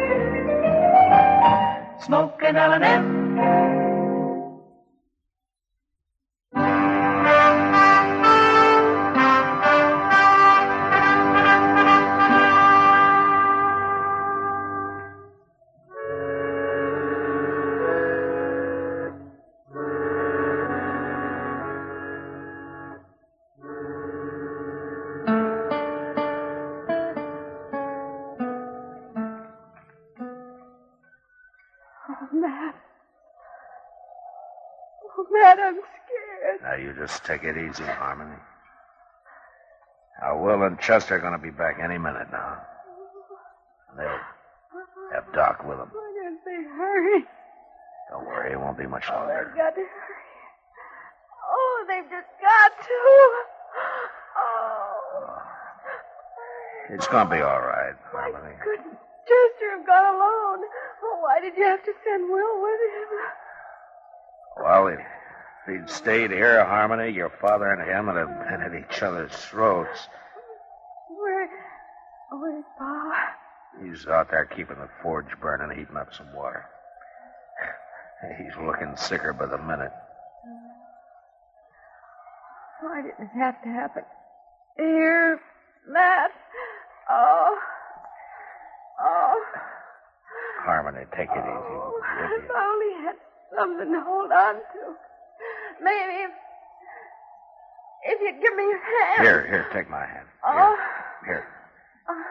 Smoke 2.02 2.42
an 2.42 2.56
L&M. 2.56 3.83
Just 37.06 37.24
take 37.24 37.44
it 37.44 37.56
easy, 37.58 37.84
Harmony. 37.84 38.36
Now, 40.22 40.40
Will 40.40 40.62
and 40.62 40.78
Chester 40.80 41.16
are 41.16 41.20
going 41.20 41.32
to 41.36 41.38
be 41.42 41.50
back 41.50 41.76
any 41.82 41.98
minute 41.98 42.28
now. 42.32 42.56
And 43.90 43.98
they'll 44.00 44.20
have 45.12 45.30
Doc 45.34 45.64
with 45.68 45.76
them. 45.76 45.90
Why 45.92 46.12
don't 46.22 46.40
they 46.46 46.62
hurry? 46.76 47.24
Don't 48.10 48.24
worry, 48.26 48.52
it 48.52 48.60
won't 48.60 48.78
be 48.78 48.86
much 48.86 49.04
Oh, 49.10 49.16
longer. 49.16 49.52
they've 49.52 49.56
got 49.58 49.74
to 49.74 49.80
hurry. 49.84 50.22
Oh, 51.50 51.84
they've 51.88 52.08
just 52.10 52.30
got 52.40 52.72
to. 52.86 52.96
Oh, 54.36 55.42
It's 56.90 57.06
going 57.08 57.28
to 57.28 57.34
be 57.36 57.42
all 57.42 57.60
right, 57.60 57.94
Harmony. 58.12 58.54
couldn't 58.64 58.96
Chester 59.28 59.76
have 59.76 59.86
gone 59.86 60.14
alone? 60.14 60.64
Oh, 61.04 61.18
why 61.20 61.40
did 61.40 61.56
you 61.56 61.64
have 61.64 61.82
to 61.84 61.92
send 62.04 62.30
Will 62.30 62.62
with 62.62 62.80
him? 62.80 63.08
Well, 64.64 64.86
if 65.66 65.74
he'd 65.74 65.90
stayed 65.90 66.30
here, 66.30 66.64
Harmony, 66.64 67.12
your 67.12 67.30
father 67.40 67.70
and 67.72 67.88
him 67.88 68.06
would 68.06 68.16
have 68.16 68.28
been 68.28 68.60
at 68.62 68.74
each 68.74 69.02
other's 69.02 69.32
throats. 69.32 70.08
Where, 71.08 71.48
where's 72.32 72.64
Pa? 72.78 73.34
He's 73.82 74.06
out 74.06 74.30
there 74.30 74.44
keeping 74.44 74.76
the 74.76 74.88
forge 75.02 75.38
burning, 75.40 75.76
heating 75.76 75.96
up 75.96 76.14
some 76.14 76.32
water. 76.34 76.64
He's 78.38 78.56
looking 78.64 78.96
sicker 78.96 79.32
by 79.32 79.46
the 79.46 79.58
minute. 79.58 79.92
Oh, 82.82 82.86
Why 82.86 83.02
did 83.02 83.12
it 83.18 83.28
have 83.34 83.60
to 83.62 83.68
happen? 83.68 84.02
Here, 84.76 85.40
Matt. 85.88 86.30
Oh. 87.10 87.58
Oh. 89.00 89.42
Harmony, 90.64 91.04
take 91.16 91.28
it 91.28 91.38
easy. 91.38 91.44
Oh, 91.44 92.00
would 92.00 92.44
if? 92.44 92.50
I 92.50 92.64
only 92.72 93.04
had 93.04 93.16
something 93.58 93.92
to 93.92 94.00
hold 94.00 94.32
on 94.32 94.54
to. 94.54 94.96
Maybe 95.82 96.26
if, 98.06 98.20
you'd 98.20 98.42
give 98.42 98.54
me 98.56 98.62
your 98.64 98.78
hand. 98.78 99.22
Here, 99.22 99.46
here, 99.48 99.66
take 99.72 99.88
my 99.90 100.04
hand. 100.04 100.26
Oh. 100.44 100.76
Here. 101.24 101.46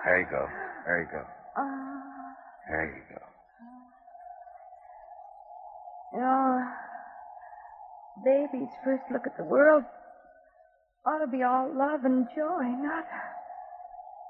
There 0.06 0.20
you 0.20 0.28
go. 0.30 0.48
There 0.86 1.00
you 1.02 1.08
go. 1.12 1.26
There 2.70 2.86
you 2.96 3.16
go. 3.16 3.22
You 6.14 6.20
know, 6.22 6.68
baby's 8.24 8.70
first 8.86 9.04
look 9.12 9.26
at 9.26 9.36
the 9.38 9.44
world 9.44 9.84
ought 11.06 11.20
to 11.20 11.28
be 11.28 11.44
all 11.44 11.68
love 11.76 12.06
and 12.06 12.28
joy, 12.36 12.64
not, 12.64 13.06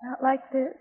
not 0.03 0.23
like 0.23 0.49
this. 0.51 0.73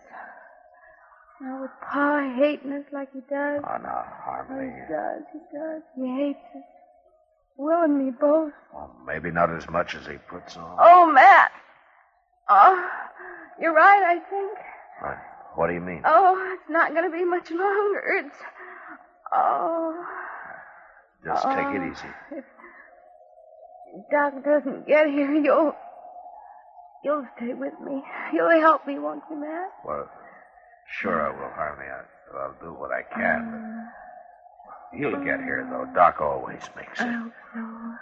Now 1.40 1.60
with 1.62 1.70
Pa 1.82 2.34
hating 2.38 2.72
us 2.72 2.84
like 2.92 3.12
he 3.12 3.20
does. 3.28 3.60
Oh, 3.66 3.76
no, 3.82 4.02
Oh, 4.28 4.60
he 4.60 4.92
does, 4.92 5.22
he 5.32 5.40
does. 5.52 5.82
He 5.96 6.06
hates 6.06 6.46
us. 6.56 6.62
Will 7.56 7.82
and 7.82 7.98
me 8.06 8.10
both. 8.10 8.52
Well, 8.72 8.94
maybe 9.06 9.30
not 9.30 9.54
as 9.54 9.68
much 9.68 9.94
as 9.94 10.06
he 10.06 10.16
puts 10.28 10.56
on. 10.56 10.76
Oh, 10.80 11.10
Matt. 11.12 11.52
Oh, 12.48 12.88
you're 13.60 13.74
right, 13.74 14.02
I 14.02 14.18
think. 14.30 14.58
What, 15.00 15.18
what 15.54 15.66
do 15.68 15.74
you 15.74 15.80
mean? 15.80 16.02
Oh, 16.04 16.54
it's 16.54 16.70
not 16.70 16.92
going 16.92 17.10
to 17.10 17.16
be 17.16 17.24
much 17.24 17.50
longer. 17.50 18.24
It's. 18.24 18.36
Oh. 19.32 20.04
Just 21.24 21.44
take 21.44 21.58
it 21.58 21.80
oh, 21.80 21.92
easy. 21.92 22.08
If 22.32 22.44
Doc 24.10 24.44
doesn't 24.44 24.86
get 24.86 25.06
here, 25.08 25.32
you'll. 25.34 25.74
You'll 27.04 27.26
stay 27.36 27.52
with 27.52 27.74
me. 27.84 28.02
You'll 28.32 28.60
help 28.60 28.86
me, 28.86 28.98
won't 28.98 29.22
you, 29.28 29.36
Matt? 29.36 29.72
Well, 29.84 30.08
sure 31.00 31.20
I 31.20 31.30
will, 31.30 31.50
Harmony. 31.50 31.88
I, 31.90 32.38
I'll 32.38 32.56
do 32.60 32.72
what 32.78 32.90
I 32.92 33.02
can. 33.02 33.88
Uh, 33.88 34.01
He'll 34.94 35.24
get 35.24 35.40
here, 35.40 35.66
though. 35.70 35.86
Doc 35.94 36.20
always 36.20 36.60
makes 36.76 37.00
it. 37.00 37.06
I 37.06 37.12
hope 37.12 37.32
so. 37.54 37.94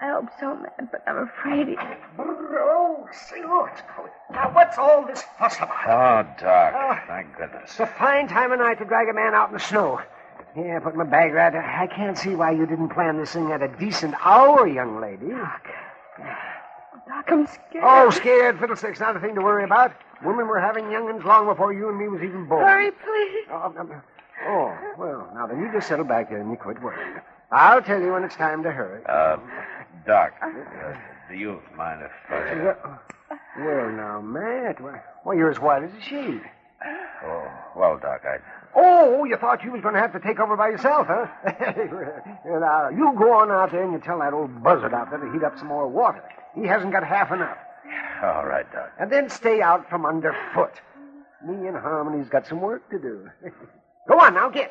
I 0.00 0.10
hope 0.10 0.28
so, 0.40 0.56
Matt, 0.56 0.90
but 0.90 1.02
I'm 1.06 1.28
afraid 1.28 1.68
he. 1.68 1.76
Oh, 2.18 3.06
say 3.12 3.40
what's 3.44 3.80
going 3.96 4.10
Now, 4.32 4.50
what's 4.52 4.76
all 4.76 5.06
this 5.06 5.22
fuss 5.38 5.56
about? 5.56 5.86
Oh, 5.86 6.44
Doc. 6.44 6.74
Oh. 6.76 6.98
Thank 7.06 7.36
goodness. 7.36 7.70
It's 7.70 7.80
a 7.80 7.86
fine 7.86 8.28
time 8.28 8.52
of 8.52 8.58
night 8.58 8.78
to 8.80 8.84
drag 8.84 9.08
a 9.08 9.14
man 9.14 9.34
out 9.34 9.48
in 9.48 9.54
the 9.54 9.60
snow. 9.60 10.00
Yeah, 10.56 10.80
put 10.80 10.94
my 10.94 11.04
bag 11.04 11.32
right. 11.32 11.52
there. 11.52 11.62
I 11.62 11.86
can't 11.86 12.18
see 12.18 12.34
why 12.34 12.50
you 12.50 12.66
didn't 12.66 12.90
plan 12.90 13.18
this 13.18 13.32
thing 13.32 13.50
at 13.50 13.62
a 13.62 13.68
decent 13.68 14.14
hour, 14.24 14.66
young 14.66 15.00
lady. 15.00 15.28
Doc, 15.28 15.66
Doc, 17.08 17.24
I'm 17.28 17.46
scared. 17.46 17.84
Oh, 17.84 18.10
scared 18.10 18.58
fiddlesticks, 18.58 19.00
not 19.00 19.16
a 19.16 19.20
thing 19.20 19.34
to 19.36 19.42
worry 19.42 19.64
about. 19.64 19.92
Women 20.24 20.46
were 20.46 20.60
having 20.60 20.90
young'uns 20.90 21.24
long 21.24 21.46
before 21.46 21.72
you 21.72 21.88
and 21.88 21.98
me 21.98 22.08
was 22.08 22.22
even 22.22 22.46
born. 22.46 22.66
Hurry, 22.66 22.90
please. 22.90 23.46
Oh, 23.50 23.74
um, 23.78 24.02
oh, 24.46 24.76
well, 24.98 25.30
now 25.34 25.46
then 25.46 25.60
you 25.60 25.70
just 25.72 25.88
settle 25.88 26.04
back 26.04 26.30
there 26.30 26.40
and 26.40 26.50
you 26.50 26.56
quit 26.56 26.82
worrying. 26.82 27.20
I'll 27.50 27.82
tell 27.82 28.00
you 28.00 28.12
when 28.12 28.24
it's 28.24 28.36
time 28.36 28.62
to 28.62 28.70
hurry. 28.70 29.02
Uh, 29.06 29.36
Doc, 30.06 30.32
uh, 30.42 30.94
do 31.30 31.36
you 31.36 31.60
mind 31.76 32.02
if 32.02 32.10
I... 32.30 32.62
Well, 32.64 33.00
well, 33.58 33.90
now, 33.90 34.20
Matt, 34.20 34.80
why, 34.80 35.00
why, 35.22 35.34
you're 35.34 35.50
as 35.50 35.60
white 35.60 35.84
as 35.84 35.90
a 35.92 36.00
sheet. 36.00 36.42
Oh, 37.24 37.48
well, 37.76 37.98
Doc, 37.98 38.22
I... 38.24 38.38
Oh, 38.76 39.24
you 39.24 39.36
thought 39.36 39.62
you 39.62 39.70
was 39.70 39.80
going 39.80 39.94
to 39.94 40.00
have 40.00 40.12
to 40.12 40.20
take 40.20 40.40
over 40.40 40.56
by 40.56 40.68
yourself, 40.68 41.06
huh? 41.08 41.26
Now, 42.44 42.88
you 42.88 43.14
go 43.16 43.32
on 43.32 43.50
out 43.50 43.70
there 43.70 43.84
and 43.84 43.92
you 43.92 44.00
tell 44.00 44.18
that 44.18 44.32
old 44.32 44.62
buzzard 44.62 44.92
out 44.92 45.10
there 45.10 45.20
to 45.20 45.32
heat 45.32 45.44
up 45.44 45.56
some 45.58 45.68
more 45.68 45.86
water. 45.88 46.22
He 46.54 46.66
hasn't 46.66 46.92
got 46.92 47.04
half 47.04 47.30
enough. 47.30 47.56
All 48.22 48.46
right, 48.46 48.70
Doc. 48.72 48.90
And 48.98 49.10
then 49.10 49.28
stay 49.30 49.62
out 49.62 49.88
from 49.88 50.04
underfoot. 50.04 50.80
Me 51.46 51.68
and 51.68 51.76
Harmony's 51.76 52.28
got 52.28 52.46
some 52.46 52.60
work 52.60 52.90
to 52.90 52.98
do. 52.98 53.30
go 54.08 54.18
on 54.18 54.34
now, 54.34 54.48
get. 54.50 54.70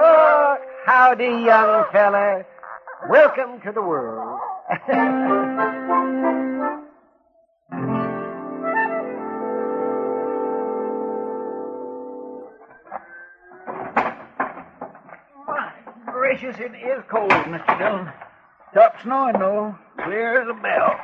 oh, 0.00 0.56
howdy, 0.84 1.24
young 1.24 1.84
fella. 1.92 2.44
Welcome 3.08 3.60
to 3.62 3.72
the 3.72 3.82
world. 3.82 4.40
Gracious, 16.40 16.60
it 16.60 16.72
is 16.86 17.02
cold, 17.08 17.30
Mr. 17.30 17.78
Dillon. 17.78 18.12
Stopped 18.70 19.02
snowing, 19.02 19.38
though. 19.40 19.76
Clear 20.04 20.42
as 20.42 20.48
a 20.48 20.54
bell. 20.54 20.94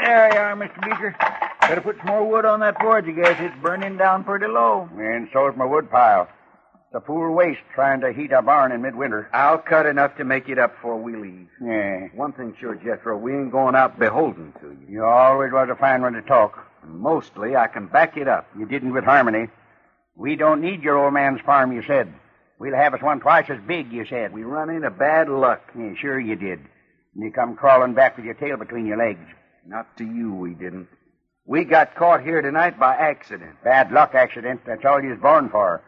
There 0.00 0.32
you 0.32 0.38
are, 0.38 0.54
Mr. 0.54 0.80
Beecher. 0.80 1.16
Better 1.62 1.80
put 1.80 1.96
some 1.98 2.06
more 2.06 2.28
wood 2.28 2.44
on 2.44 2.60
that 2.60 2.80
forge, 2.80 3.06
I 3.06 3.10
guess. 3.10 3.36
It's 3.40 3.54
burning 3.60 3.96
down 3.96 4.22
pretty 4.22 4.46
low. 4.46 4.88
And 4.96 5.28
so's 5.32 5.56
my 5.56 5.64
wood 5.64 5.90
pile. 5.90 6.28
It's 6.74 6.94
a 6.94 7.00
poor 7.00 7.32
waste 7.32 7.62
trying 7.74 8.00
to 8.02 8.12
heat 8.12 8.30
a 8.30 8.42
barn 8.42 8.70
in 8.70 8.82
midwinter. 8.82 9.28
I'll 9.32 9.58
cut 9.58 9.86
enough 9.86 10.16
to 10.18 10.24
make 10.24 10.48
it 10.48 10.58
up 10.58 10.76
before 10.76 10.98
we 10.98 11.16
leave. 11.16 11.48
Yeah. 11.60 12.06
One 12.14 12.32
thing 12.32 12.54
sure, 12.60 12.76
Jethro, 12.76 13.18
we 13.18 13.32
ain't 13.32 13.50
going 13.50 13.74
out 13.74 13.98
beholden 13.98 14.52
to 14.60 14.68
you. 14.68 14.86
You 14.88 15.04
always 15.04 15.50
was 15.50 15.68
a 15.68 15.74
fine 15.74 16.02
one 16.02 16.12
to 16.12 16.22
talk. 16.22 16.64
Mostly, 16.86 17.56
I 17.56 17.66
can 17.66 17.86
back 17.86 18.16
it 18.16 18.28
up. 18.28 18.46
You 18.56 18.66
didn't 18.66 18.92
with 18.92 19.04
Harmony. 19.04 19.48
We 20.14 20.36
don't 20.36 20.60
need 20.60 20.82
your 20.82 21.02
old 21.02 21.14
man's 21.14 21.40
farm, 21.40 21.72
you 21.72 21.82
said. 21.82 22.12
We'll 22.58 22.76
have 22.76 22.94
us 22.94 23.02
one 23.02 23.20
twice 23.20 23.50
as 23.50 23.58
big, 23.66 23.92
you 23.92 24.06
said. 24.06 24.32
We 24.32 24.44
run 24.44 24.70
into 24.70 24.90
bad 24.90 25.28
luck. 25.28 25.62
Yeah, 25.76 25.94
sure 26.00 26.20
you 26.20 26.36
did. 26.36 26.60
And 27.14 27.24
you 27.24 27.32
come 27.32 27.56
crawling 27.56 27.94
back 27.94 28.16
with 28.16 28.24
your 28.24 28.34
tail 28.34 28.56
between 28.56 28.86
your 28.86 28.98
legs. 28.98 29.26
Not 29.66 29.96
to 29.98 30.04
you, 30.04 30.34
we 30.34 30.54
didn't. 30.54 30.88
We 31.44 31.64
got 31.64 31.96
caught 31.96 32.22
here 32.22 32.40
tonight 32.40 32.78
by 32.78 32.94
accident. 32.94 33.56
Bad 33.64 33.90
luck 33.90 34.14
accident. 34.14 34.60
That's 34.66 34.84
all 34.84 35.02
you 35.02 35.10
was 35.10 35.18
born 35.18 35.48
for. 35.50 35.82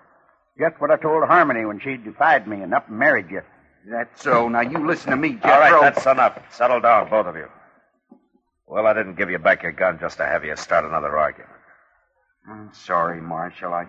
Just 0.58 0.80
what 0.80 0.90
I 0.90 0.96
told 0.96 1.24
Harmony 1.24 1.64
when 1.64 1.80
she 1.80 1.96
defied 1.96 2.46
me 2.46 2.60
and 2.60 2.74
up 2.74 2.88
and 2.88 2.98
married 2.98 3.30
you. 3.30 3.42
That's 3.90 4.22
so. 4.22 4.48
Now 4.48 4.62
you 4.62 4.86
listen 4.86 5.10
to 5.10 5.16
me, 5.16 5.34
Jethro. 5.34 5.50
All 5.50 5.60
right, 5.60 5.94
that's 5.94 6.06
enough. 6.06 6.40
Settle 6.50 6.80
down, 6.80 7.10
both 7.10 7.26
of 7.26 7.36
you. 7.36 7.48
Well, 8.66 8.86
I 8.86 8.94
didn't 8.94 9.16
give 9.16 9.30
you 9.30 9.38
back 9.38 9.62
your 9.62 9.72
gun 9.72 9.98
just 10.00 10.16
to 10.16 10.24
have 10.24 10.44
you 10.44 10.56
start 10.56 10.84
another 10.84 11.16
argument. 11.18 11.50
I'm 12.48 12.72
sorry, 12.72 13.20
Marshal. 13.20 13.72
I. 13.74 13.84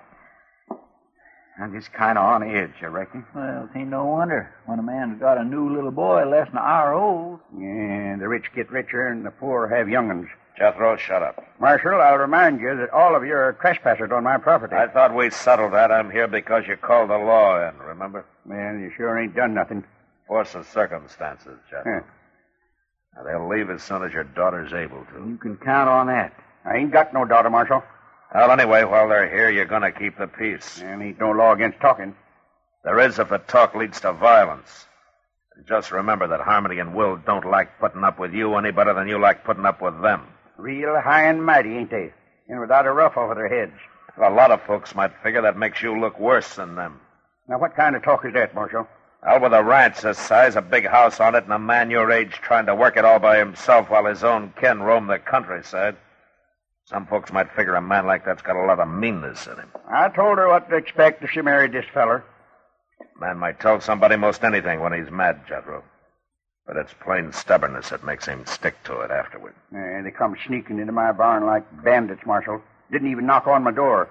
I'm 1.57 1.71
just 1.71 1.93
kind 1.93 2.17
of 2.17 2.25
on 2.25 2.43
edge, 2.43 2.73
I 2.81 2.87
reckon. 2.87 3.25
Well, 3.33 3.69
it 3.73 3.77
ain't 3.77 3.89
no 3.89 4.05
wonder 4.05 4.53
when 4.65 4.77
a 4.79 4.83
man's 4.83 5.19
got 5.19 5.37
a 5.37 5.43
new 5.43 5.73
little 5.73 5.91
boy 5.91 6.25
less 6.25 6.47
than 6.47 6.57
an 6.57 6.63
hour 6.65 6.93
old. 6.93 7.39
Yeah, 7.57 8.17
the 8.19 8.27
rich 8.27 8.51
get 8.53 8.69
richer 8.71 9.07
and 9.07 9.25
the 9.25 9.31
poor 9.31 9.67
have 9.69 9.87
young'uns. 9.87 10.27
Jethro, 10.57 10.97
shut 10.97 11.21
up. 11.23 11.43
Marshal, 11.59 12.01
I'll 12.01 12.17
remind 12.17 12.59
you 12.59 12.75
that 12.77 12.89
all 12.91 13.15
of 13.15 13.23
you 13.25 13.33
are 13.33 13.53
trespassers 13.59 14.11
on 14.11 14.23
my 14.23 14.37
property. 14.37 14.75
I 14.75 14.87
thought 14.87 15.15
we 15.15 15.29
settled 15.29 15.73
that. 15.73 15.91
I'm 15.91 16.11
here 16.11 16.27
because 16.27 16.63
you 16.67 16.75
called 16.77 17.09
the 17.09 17.17
law 17.17 17.67
in, 17.67 17.77
remember? 17.77 18.25
Well, 18.45 18.75
you 18.75 18.91
sure 18.95 19.17
ain't 19.17 19.35
done 19.35 19.53
nothing. 19.53 19.83
Force 20.27 20.55
of 20.55 20.65
circumstances, 20.67 21.57
Jethro. 21.69 22.01
Huh. 22.01 22.07
Now, 23.15 23.23
they'll 23.23 23.49
leave 23.49 23.69
as 23.69 23.81
soon 23.81 24.03
as 24.03 24.11
your 24.11 24.23
daughter's 24.23 24.73
able 24.73 25.05
to. 25.13 25.29
You 25.29 25.37
can 25.37 25.55
count 25.57 25.89
on 25.89 26.07
that. 26.07 26.33
I 26.65 26.77
ain't 26.77 26.91
got 26.91 27.13
no 27.13 27.23
daughter, 27.25 27.49
Marshal. 27.49 27.83
Well, 28.33 28.51
anyway, 28.51 28.83
while 28.83 29.07
they're 29.07 29.29
here, 29.29 29.49
you're 29.49 29.65
going 29.65 29.81
to 29.83 29.91
keep 29.91 30.17
the 30.17 30.27
peace. 30.27 30.81
And 30.81 31.01
ain't 31.01 31.19
no 31.19 31.31
law 31.31 31.53
against 31.53 31.79
talking. 31.79 32.15
There 32.83 32.99
is 32.99 33.19
if 33.19 33.29
the 33.29 33.37
talk 33.39 33.75
leads 33.75 34.01
to 34.01 34.13
violence. 34.13 34.85
Just 35.67 35.91
remember 35.91 36.27
that 36.27 36.41
Harmony 36.41 36.79
and 36.79 36.93
Will 36.93 37.17
don't 37.17 37.49
like 37.49 37.79
putting 37.79 38.03
up 38.03 38.19
with 38.19 38.33
you 38.33 38.55
any 38.55 38.71
better 38.71 38.93
than 38.93 39.07
you 39.07 39.19
like 39.19 39.43
putting 39.43 39.65
up 39.65 39.81
with 39.81 40.01
them. 40.01 40.27
Real 40.57 40.99
high 41.01 41.27
and 41.27 41.45
mighty, 41.45 41.77
ain't 41.77 41.91
they? 41.91 42.13
And 42.49 42.59
without 42.59 42.85
a 42.85 42.91
ruff 42.91 43.17
over 43.17 43.35
their 43.35 43.47
heads. 43.47 43.79
A 44.21 44.29
lot 44.29 44.51
of 44.51 44.61
folks 44.63 44.95
might 44.95 45.11
figure 45.23 45.41
that 45.41 45.57
makes 45.57 45.81
you 45.81 45.99
look 45.99 46.19
worse 46.19 46.55
than 46.55 46.75
them. 46.75 46.99
Now, 47.47 47.59
what 47.59 47.75
kind 47.75 47.95
of 47.95 48.03
talk 48.03 48.25
is 48.25 48.33
that, 48.33 48.53
Marshal? 48.53 48.87
Well, 49.25 49.39
with 49.39 49.53
a 49.53 49.63
ranch 49.63 50.01
this 50.01 50.19
size, 50.19 50.55
a 50.55 50.61
big 50.61 50.85
house 50.85 51.19
on 51.19 51.35
it, 51.35 51.43
and 51.45 51.53
a 51.53 51.59
man 51.59 51.89
your 51.89 52.11
age 52.11 52.33
trying 52.33 52.65
to 52.67 52.75
work 52.75 52.97
it 52.97 53.05
all 53.05 53.19
by 53.19 53.37
himself 53.37 53.89
while 53.89 54.05
his 54.05 54.23
own 54.23 54.53
kin 54.59 54.81
roam 54.81 55.07
the 55.07 55.19
countryside. 55.19 55.95
Some 56.85 57.07
folks 57.07 57.33
might 57.33 57.51
figure 57.53 57.75
a 57.75 57.81
man 57.81 58.05
like 58.05 58.25
that's 58.25 58.43
got 58.43 58.55
a 58.55 58.65
lot 58.65 58.79
of 58.79 58.87
meanness 58.87 59.47
in 59.47 59.55
him. 59.55 59.69
I 59.89 60.09
told 60.09 60.37
her 60.37 60.47
what 60.47 60.69
to 60.69 60.75
expect 60.75 61.23
if 61.23 61.31
she 61.31 61.41
married 61.41 61.71
this 61.71 61.85
feller. 61.91 62.23
Man 63.19 63.37
might 63.37 63.59
tell 63.59 63.81
somebody 63.81 64.15
most 64.17 64.43
anything 64.43 64.81
when 64.81 64.93
he's 64.93 65.11
mad, 65.11 65.41
Jethro. 65.47 65.83
But 66.67 66.77
it's 66.77 66.93
plain 66.93 67.31
stubbornness 67.31 67.89
that 67.89 68.03
makes 68.03 68.25
him 68.27 68.45
stick 68.45 68.75
to 68.85 69.01
it 69.01 69.09
afterward. 69.11 69.55
Yeah, 69.71 70.01
they 70.03 70.11
come 70.11 70.35
sneaking 70.45 70.79
into 70.79 70.91
my 70.91 71.11
barn 71.11 71.45
like 71.45 71.63
bandits, 71.83 72.25
Marshal. 72.25 72.61
Didn't 72.91 73.11
even 73.11 73.25
knock 73.25 73.47
on 73.47 73.63
my 73.63 73.71
door. 73.71 74.09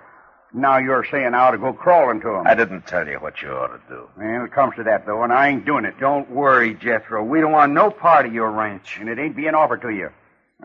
Now 0.52 0.78
you're 0.78 1.04
saying 1.10 1.34
I 1.34 1.38
ought 1.38 1.50
to 1.52 1.58
go 1.58 1.72
crawling 1.72 2.20
to 2.22 2.36
'em. 2.36 2.46
I 2.46 2.54
didn't 2.54 2.86
tell 2.86 3.06
you 3.06 3.18
what 3.18 3.42
you 3.42 3.50
ought 3.50 3.68
to 3.68 3.80
do. 3.88 4.08
Well, 4.16 4.44
it 4.44 4.52
comes 4.52 4.74
to 4.76 4.84
that, 4.84 5.04
though, 5.06 5.22
and 5.22 5.32
I 5.32 5.48
ain't 5.48 5.64
doing 5.64 5.84
it. 5.84 5.98
Don't 5.98 6.28
worry, 6.30 6.74
Jethro. 6.74 7.22
We 7.24 7.40
don't 7.40 7.52
want 7.52 7.72
no 7.72 7.90
part 7.90 8.26
of 8.26 8.32
your 8.34 8.50
ranch. 8.50 8.98
And 9.00 9.08
it 9.08 9.18
ain't 9.18 9.36
being 9.36 9.54
offered 9.54 9.82
to 9.82 9.90
you. 9.90 10.10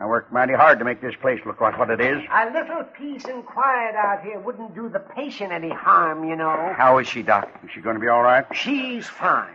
I 0.00 0.06
worked 0.06 0.32
mighty 0.32 0.54
hard 0.54 0.78
to 0.78 0.84
make 0.86 1.02
this 1.02 1.14
place 1.20 1.40
look 1.44 1.60
like 1.60 1.78
what 1.78 1.90
it 1.90 2.00
is. 2.00 2.22
A 2.32 2.50
little 2.50 2.84
peace 2.96 3.24
and 3.26 3.44
quiet 3.44 3.94
out 3.94 4.22
here 4.24 4.40
wouldn't 4.40 4.74
do 4.74 4.88
the 4.88 4.98
patient 4.98 5.52
any 5.52 5.68
harm, 5.68 6.26
you 6.26 6.36
know. 6.36 6.72
How 6.74 6.98
is 6.98 7.06
she, 7.06 7.22
Doc? 7.22 7.50
Is 7.62 7.70
she 7.74 7.82
going 7.82 7.96
to 7.96 8.00
be 8.00 8.08
all 8.08 8.22
right? 8.22 8.46
She's 8.54 9.06
fine. 9.06 9.52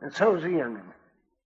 And 0.00 0.14
so's 0.14 0.42
the 0.42 0.50
young'un. 0.50 0.92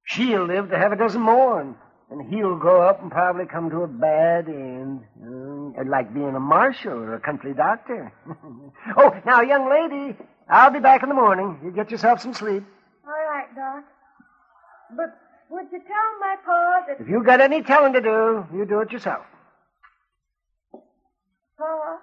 She'll 0.05 0.45
live 0.45 0.69
to 0.71 0.79
have 0.79 0.93
a 0.93 0.97
dozen 0.97 1.23
more, 1.23 1.59
and, 1.59 1.75
and 2.11 2.29
he'll 2.31 2.57
grow 2.57 2.87
up 2.87 3.01
and 3.01 3.11
probably 3.11 3.47
come 3.47 3.71
to 3.71 3.79
a 3.79 3.89
bad 3.89 4.47
end. 4.49 5.01
Uh, 5.19 5.83
like 5.89 6.13
being 6.13 6.35
a 6.35 6.41
marshal 6.41 6.93
or 6.93 7.15
a 7.15 7.21
country 7.21 7.55
doctor. 7.55 8.13
oh, 8.99 9.15
now, 9.25 9.41
young 9.41 9.71
lady, 9.71 10.19
I'll 10.51 10.71
be 10.71 10.81
back 10.81 11.03
in 11.03 11.09
the 11.09 11.15
morning. 11.15 11.59
You 11.65 11.71
get 11.71 11.91
yourself 11.91 12.21
some 12.21 12.35
sleep. 12.35 12.63
All 13.07 13.13
right, 13.13 13.55
Doc. 13.55 13.85
But 14.95 15.19
would 15.55 15.67
you 15.73 15.79
tell 15.79 16.11
my 16.21 16.37
pa 16.45 16.85
that... 16.89 17.01
If 17.01 17.09
you've 17.09 17.25
got 17.25 17.41
any 17.41 17.63
telling 17.63 17.93
to 17.93 18.01
do, 18.01 18.45
you 18.53 18.65
do 18.67 18.81
it 18.81 18.91
yourself. 18.91 19.25
Pa? 20.73 21.99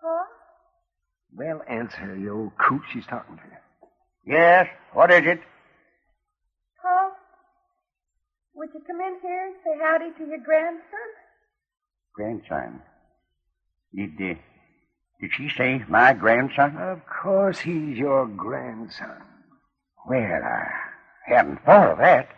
Pa? 0.00 0.26
Well, 1.34 1.62
answer, 1.68 2.16
you 2.18 2.32
old 2.32 2.52
coot. 2.58 2.82
She's 2.92 3.06
talking 3.06 3.36
to 3.36 3.42
you. 3.44 4.34
Yes? 4.34 4.66
What 4.92 5.10
is 5.12 5.24
it? 5.24 5.40
Pa? 6.82 7.10
Would 8.54 8.70
you 8.74 8.80
come 8.86 9.00
in 9.00 9.18
here 9.22 9.46
and 9.46 9.54
say 9.64 9.78
howdy 9.80 10.10
to 10.18 10.28
your 10.28 10.44
grandson? 10.44 11.08
Grandson. 12.14 12.82
Did, 13.94 14.14
uh, 14.16 14.34
did 15.20 15.30
she 15.36 15.48
say 15.56 15.82
my 15.88 16.12
grandson? 16.12 16.76
Of 16.76 17.00
course 17.06 17.60
he's 17.60 17.96
your 17.96 18.26
grandson. 18.26 19.22
Well, 20.08 20.18
I 20.44 20.68
hadn't 21.26 21.64
thought 21.64 21.92
of 21.92 21.98
that. 21.98 22.28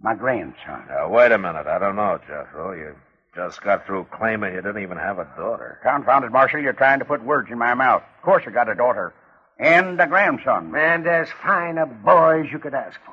My 0.00 0.14
grandson. 0.14 0.86
Now, 0.88 1.08
wait 1.08 1.32
a 1.32 1.38
minute. 1.38 1.66
I 1.66 1.78
don't 1.78 1.96
know, 1.96 2.18
Jethro. 2.26 2.72
You 2.72 2.94
just 3.34 3.62
got 3.62 3.86
through 3.86 4.06
claiming 4.12 4.54
you 4.54 4.62
didn't 4.62 4.82
even 4.82 4.98
have 4.98 5.18
a 5.18 5.24
daughter. 5.36 5.80
Confounded, 5.82 6.32
Marshal, 6.32 6.60
you're 6.60 6.72
trying 6.72 6.98
to 6.98 7.04
put 7.04 7.22
words 7.24 7.50
in 7.50 7.58
my 7.58 7.74
mouth. 7.74 8.02
Of 8.18 8.22
course 8.22 8.44
I 8.46 8.50
got 8.50 8.68
a 8.68 8.74
daughter. 8.74 9.14
And 9.58 10.00
a 10.00 10.06
grandson. 10.06 10.74
And 10.76 11.06
as 11.06 11.28
fine 11.42 11.78
a 11.78 11.86
boy 11.86 12.44
as 12.44 12.52
you 12.52 12.58
could 12.58 12.74
ask 12.74 12.98
for. 13.04 13.12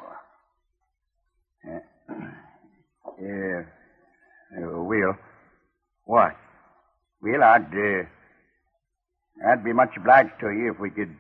Uh, 1.70 1.80
uh, 3.22 3.62
uh, 4.58 4.84
Will. 4.84 5.16
What? 6.06 6.36
Will, 7.22 7.44
I'd, 7.44 7.68
uh, 7.74 9.50
I'd 9.50 9.64
be 9.64 9.74
much 9.74 9.92
obliged 9.96 10.40
to 10.40 10.48
you 10.48 10.72
if 10.74 10.80
we 10.80 10.90
could 10.90 11.16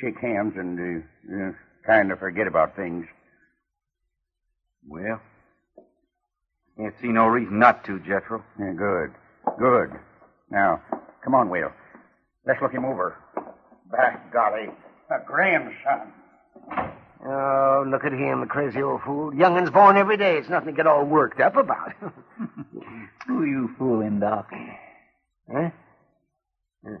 shake 0.00 0.18
hands 0.18 0.54
and, 0.56 0.78
uh, 0.78 1.34
uh, 1.34 1.52
kind 1.86 2.12
of 2.12 2.18
forget 2.18 2.46
about 2.46 2.76
things. 2.76 3.06
Well, 4.88 5.20
can't 6.78 6.94
see 7.00 7.08
no 7.08 7.26
reason 7.26 7.58
not 7.58 7.84
to, 7.84 7.98
Jethro. 8.00 8.44
Yeah, 8.58 8.72
good. 8.72 9.14
Good. 9.58 9.98
Now, 10.50 10.82
come 11.24 11.34
on, 11.34 11.48
Will. 11.48 11.72
Let's 12.46 12.60
look 12.60 12.72
him 12.72 12.84
over. 12.84 13.16
By 13.90 14.16
golly, 14.32 14.68
a 15.10 15.24
grandson. 15.26 16.12
Oh, 17.24 17.84
look 17.88 18.04
at 18.04 18.12
him, 18.12 18.40
the 18.40 18.46
crazy 18.46 18.82
old 18.82 19.00
fool. 19.02 19.34
Youngin's 19.34 19.70
born 19.70 19.96
every 19.96 20.16
day. 20.16 20.36
It's 20.36 20.48
nothing 20.48 20.68
to 20.68 20.76
get 20.76 20.86
all 20.86 21.04
worked 21.04 21.40
up 21.40 21.56
about. 21.56 21.92
Who 23.26 23.44
you 23.44 23.70
fooling, 23.78 24.20
Doc? 24.20 24.48
Huh? 25.50 25.70
Huh. 26.84 26.98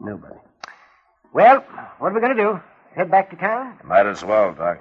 Nobody. 0.00 0.34
Well, 1.32 1.60
what 1.98 2.12
are 2.12 2.14
we 2.14 2.20
going 2.20 2.36
to 2.36 2.42
do? 2.42 2.60
Head 2.94 3.10
back 3.10 3.30
to 3.30 3.36
town? 3.36 3.78
Might 3.84 4.06
as 4.06 4.24
well, 4.24 4.54
Doc. 4.54 4.78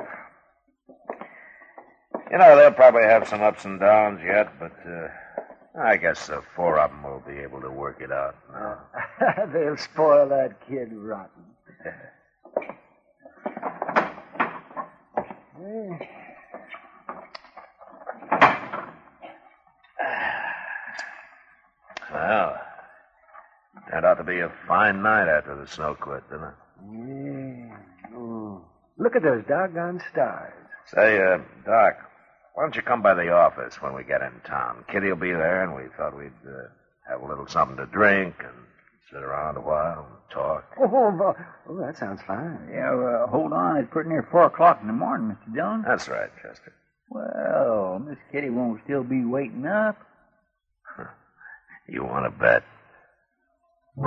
You 2.31 2.37
know, 2.37 2.55
they'll 2.55 2.71
probably 2.71 3.03
have 3.03 3.27
some 3.27 3.41
ups 3.41 3.65
and 3.65 3.79
downs 3.79 4.19
yet, 4.25 4.51
but 4.59 4.71
uh, 4.87 5.07
I 5.79 5.97
guess 5.97 6.27
the 6.27 6.41
four 6.55 6.79
of 6.79 6.89
them 6.91 7.03
will 7.03 7.23
be 7.27 7.37
able 7.39 7.61
to 7.61 7.69
work 7.69 8.01
it 8.01 8.11
out. 8.11 8.35
No? 8.51 8.77
They'll 9.53 9.77
spoil 9.77 10.27
that 10.29 10.65
kid 10.67 10.91
rotten. 10.93 11.43
Well, 22.11 22.57
turned 23.89 24.05
out 24.05 24.14
to 24.14 24.14
be 24.25 24.39
a 24.39 24.51
fine 24.67 25.01
night 25.01 25.27
after 25.27 25.55
the 25.55 25.67
snow 25.67 25.95
quit, 25.99 26.23
didn't 26.29 26.45
it? 26.45 26.55
Yeah. 26.91 27.77
Oh. 28.17 28.65
Look 28.97 29.15
at 29.15 29.23
those 29.23 29.43
doggone 29.47 30.01
stars. 30.11 30.53
Say, 30.93 31.17
uh, 31.21 31.37
Doc, 31.65 31.97
why 32.53 32.63
don't 32.63 32.75
you 32.75 32.81
come 32.81 33.01
by 33.01 33.13
the 33.13 33.31
office 33.31 33.81
when 33.81 33.93
we 33.93 34.03
get 34.03 34.21
in 34.21 34.31
town? 34.45 34.85
Kitty 34.91 35.09
will 35.09 35.15
be 35.15 35.31
there, 35.31 35.63
and 35.63 35.75
we 35.75 35.83
thought 35.97 36.15
we'd 36.17 36.31
uh, 36.47 36.69
have 37.09 37.21
a 37.21 37.27
little 37.27 37.47
something 37.47 37.77
to 37.77 37.85
drink 37.87 38.35
and 38.39 38.53
sit 39.11 39.21
around 39.23 39.57
a 39.57 39.61
while 39.61 40.05
and 40.09 40.15
talk. 40.31 40.63
Oh, 40.79 40.87
bo- 41.11 41.35
oh 41.69 41.77
that 41.85 41.97
sounds 41.97 42.21
fine. 42.25 42.69
Yeah, 42.71 42.93
uh, 42.93 43.27
hold 43.27 43.51
on. 43.53 43.77
It's 43.77 43.89
pretty 43.91 44.09
near 44.09 44.27
four 44.31 44.45
o'clock 44.45 44.79
in 44.81 44.87
the 44.87 44.93
morning, 44.93 45.35
Mr. 45.49 45.53
Dillon. 45.55 45.83
That's 45.85 46.07
right, 46.07 46.29
Chester. 46.41 46.73
Well, 47.09 47.99
Miss 47.99 48.17
Kitty 48.31 48.49
won't 48.49 48.81
still 48.85 49.03
be 49.03 49.23
waiting 49.25 49.65
up. 49.65 49.97
You 51.87 52.03
want 52.03 52.25
to 52.25 52.31
bet? 52.39 52.63
In 53.97 54.03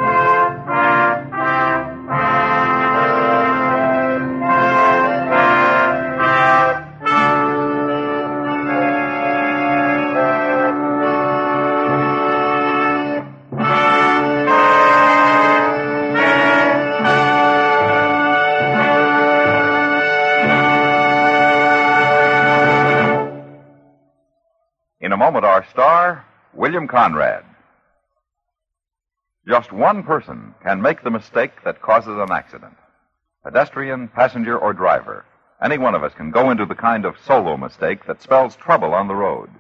a 25.12 25.16
moment, 25.16 25.46
our 25.46 25.64
star, 25.70 26.27
William 26.53 26.87
Conrad. 26.87 27.48
Just 29.59 29.73
one 29.73 30.05
person 30.05 30.55
can 30.62 30.81
make 30.81 31.03
the 31.03 31.11
mistake 31.11 31.64
that 31.64 31.83
causes 31.83 32.16
an 32.16 32.31
accident. 32.31 32.77
Pedestrian, 33.42 34.07
passenger, 34.07 34.57
or 34.57 34.73
driver. 34.73 35.25
Any 35.61 35.79
one 35.79 35.97
of 35.97 36.05
us 36.05 36.14
can 36.14 36.31
go 36.31 36.51
into 36.51 36.64
the 36.64 36.77
kind 36.77 37.05
of 37.05 37.18
solo 37.27 37.57
mistake 37.57 38.07
that 38.07 38.23
spells 38.23 38.55
trouble 38.55 38.94
on 38.94 39.09
the 39.09 39.16
road. 39.16 39.51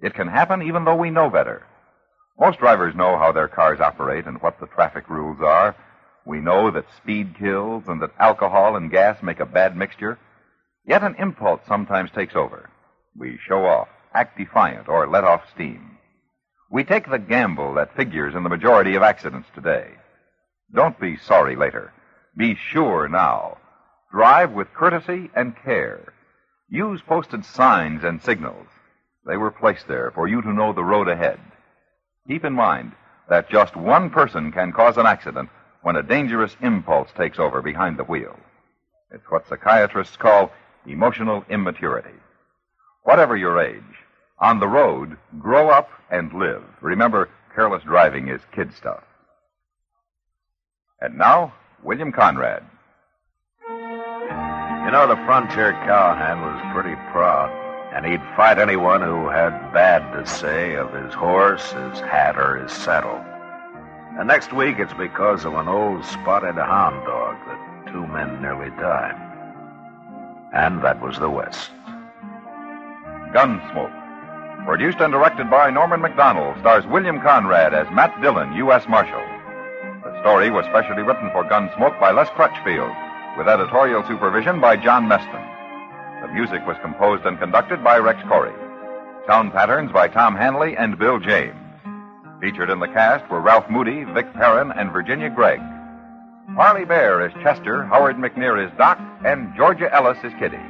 It 0.00 0.14
can 0.14 0.28
happen 0.28 0.62
even 0.62 0.84
though 0.84 0.94
we 0.94 1.10
know 1.10 1.28
better. 1.28 1.66
Most 2.38 2.60
drivers 2.60 2.94
know 2.94 3.18
how 3.18 3.32
their 3.32 3.48
cars 3.48 3.80
operate 3.80 4.26
and 4.26 4.40
what 4.40 4.60
the 4.60 4.68
traffic 4.68 5.10
rules 5.10 5.40
are. 5.40 5.74
We 6.24 6.38
know 6.38 6.70
that 6.70 6.84
speed 6.96 7.34
kills 7.36 7.82
and 7.88 8.00
that 8.02 8.14
alcohol 8.20 8.76
and 8.76 8.92
gas 8.92 9.20
make 9.24 9.40
a 9.40 9.44
bad 9.44 9.76
mixture. 9.76 10.20
Yet 10.86 11.02
an 11.02 11.16
impulse 11.18 11.62
sometimes 11.66 12.12
takes 12.12 12.36
over. 12.36 12.70
We 13.18 13.40
show 13.48 13.66
off, 13.66 13.88
act 14.14 14.38
defiant, 14.38 14.88
or 14.88 15.08
let 15.08 15.24
off 15.24 15.42
steam. 15.52 15.95
We 16.70 16.82
take 16.84 17.08
the 17.08 17.18
gamble 17.18 17.74
that 17.74 17.94
figures 17.96 18.34
in 18.34 18.42
the 18.42 18.48
majority 18.48 18.96
of 18.96 19.02
accidents 19.02 19.48
today. 19.54 19.90
Don't 20.74 20.98
be 20.98 21.16
sorry 21.16 21.54
later. 21.54 21.92
Be 22.36 22.56
sure 22.56 23.08
now. 23.08 23.58
Drive 24.10 24.52
with 24.52 24.74
courtesy 24.74 25.30
and 25.34 25.54
care. 25.64 26.12
Use 26.68 27.00
posted 27.02 27.44
signs 27.44 28.02
and 28.02 28.20
signals. 28.20 28.66
They 29.24 29.36
were 29.36 29.50
placed 29.50 29.86
there 29.86 30.10
for 30.10 30.26
you 30.26 30.42
to 30.42 30.52
know 30.52 30.72
the 30.72 30.84
road 30.84 31.08
ahead. 31.08 31.38
Keep 32.26 32.44
in 32.44 32.52
mind 32.52 32.92
that 33.28 33.48
just 33.48 33.76
one 33.76 34.10
person 34.10 34.50
can 34.50 34.72
cause 34.72 34.96
an 34.96 35.06
accident 35.06 35.48
when 35.82 35.96
a 35.96 36.02
dangerous 36.02 36.56
impulse 36.60 37.10
takes 37.16 37.38
over 37.38 37.62
behind 37.62 37.96
the 37.96 38.04
wheel. 38.04 38.36
It's 39.12 39.30
what 39.30 39.48
psychiatrists 39.48 40.16
call 40.16 40.50
emotional 40.86 41.44
immaturity. 41.48 42.18
Whatever 43.04 43.36
your 43.36 43.60
age, 43.60 43.82
on 44.38 44.60
the 44.60 44.68
road, 44.68 45.16
grow 45.38 45.70
up 45.70 45.88
and 46.10 46.32
live. 46.32 46.62
Remember, 46.80 47.28
careless 47.54 47.82
driving 47.84 48.28
is 48.28 48.40
kid 48.54 48.72
stuff. 48.74 49.02
And 51.00 51.16
now, 51.16 51.54
William 51.82 52.12
Conrad. 52.12 52.62
You 53.68 54.92
know, 54.92 55.06
the 55.08 55.16
frontier 55.26 55.72
cowhand 55.72 56.40
was 56.42 56.72
pretty 56.72 56.94
proud, 57.10 57.50
and 57.92 58.06
he'd 58.06 58.22
fight 58.36 58.58
anyone 58.58 59.02
who 59.02 59.28
had 59.28 59.72
bad 59.72 60.12
to 60.12 60.26
say 60.26 60.74
of 60.74 60.92
his 60.94 61.12
horse, 61.12 61.72
his 61.72 62.00
hat, 62.00 62.38
or 62.38 62.56
his 62.56 62.72
saddle. 62.72 63.20
And 64.18 64.28
next 64.28 64.52
week, 64.52 64.76
it's 64.78 64.94
because 64.94 65.44
of 65.44 65.54
an 65.54 65.68
old 65.68 66.04
spotted 66.04 66.54
hound 66.54 67.04
dog 67.04 67.36
that 67.46 67.92
two 67.92 68.06
men 68.06 68.40
nearly 68.40 68.70
died. 68.70 69.20
And 70.54 70.82
that 70.82 71.02
was 71.02 71.18
the 71.18 71.28
West. 71.28 71.70
Gunsmoke. 73.34 74.05
Produced 74.64 74.98
and 75.00 75.12
directed 75.12 75.50
by 75.50 75.70
Norman 75.70 76.00
Macdonnell, 76.00 76.58
stars 76.60 76.84
William 76.86 77.20
Conrad 77.20 77.74
as 77.74 77.86
Matt 77.92 78.20
Dillon, 78.20 78.52
U.S. 78.54 78.84
Marshal. 78.88 79.22
The 80.02 80.20
story 80.22 80.50
was 80.50 80.64
specially 80.66 81.02
written 81.02 81.30
for 81.32 81.44
Gunsmoke 81.44 82.00
by 82.00 82.10
Les 82.10 82.28
Crutchfield, 82.30 82.90
with 83.38 83.48
editorial 83.48 84.02
supervision 84.08 84.60
by 84.60 84.76
John 84.76 85.06
Meston. 85.06 85.44
The 86.22 86.32
music 86.32 86.66
was 86.66 86.76
composed 86.82 87.24
and 87.26 87.38
conducted 87.38 87.84
by 87.84 87.98
Rex 87.98 88.20
Koury. 88.22 88.54
Sound 89.26 89.52
patterns 89.52 89.92
by 89.92 90.08
Tom 90.08 90.34
Hanley 90.34 90.76
and 90.76 90.98
Bill 90.98 91.20
James. 91.20 91.54
Featured 92.40 92.70
in 92.70 92.80
the 92.80 92.88
cast 92.88 93.30
were 93.30 93.40
Ralph 93.40 93.70
Moody, 93.70 94.04
Vic 94.04 94.32
Perrin, 94.34 94.72
and 94.72 94.90
Virginia 94.90 95.30
Gregg. 95.30 95.60
Parley 96.54 96.84
Baer 96.84 97.26
is 97.26 97.32
Chester, 97.42 97.84
Howard 97.84 98.16
McNear 98.16 98.64
is 98.64 98.72
Doc, 98.78 98.98
and 99.24 99.54
Georgia 99.56 99.92
Ellis 99.94 100.18
is 100.24 100.32
Kitty. 100.38 100.60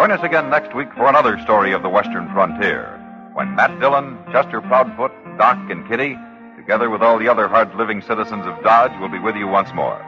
Join 0.00 0.12
us 0.12 0.24
again 0.24 0.48
next 0.48 0.74
week 0.74 0.88
for 0.94 1.08
another 1.08 1.38
story 1.40 1.72
of 1.72 1.82
the 1.82 1.90
Western 1.90 2.26
frontier, 2.32 2.96
when 3.34 3.54
Matt 3.54 3.78
Dillon, 3.80 4.16
Chester 4.32 4.62
Proudfoot, 4.62 5.12
Doc, 5.36 5.58
and 5.70 5.86
Kitty, 5.86 6.16
together 6.56 6.88
with 6.88 7.02
all 7.02 7.18
the 7.18 7.28
other 7.28 7.48
hard 7.48 7.74
living 7.74 8.00
citizens 8.00 8.46
of 8.46 8.64
Dodge, 8.64 8.98
will 8.98 9.10
be 9.10 9.18
with 9.18 9.36
you 9.36 9.46
once 9.46 9.68
more. 9.74 10.00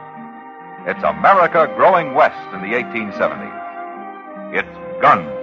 It's 0.87 1.03
America 1.03 1.71
growing 1.77 2.15
west 2.15 2.41
in 2.55 2.61
the 2.61 2.75
1870s. 2.75 4.55
It's 4.55 4.99
Gunsmoke. 4.99 5.42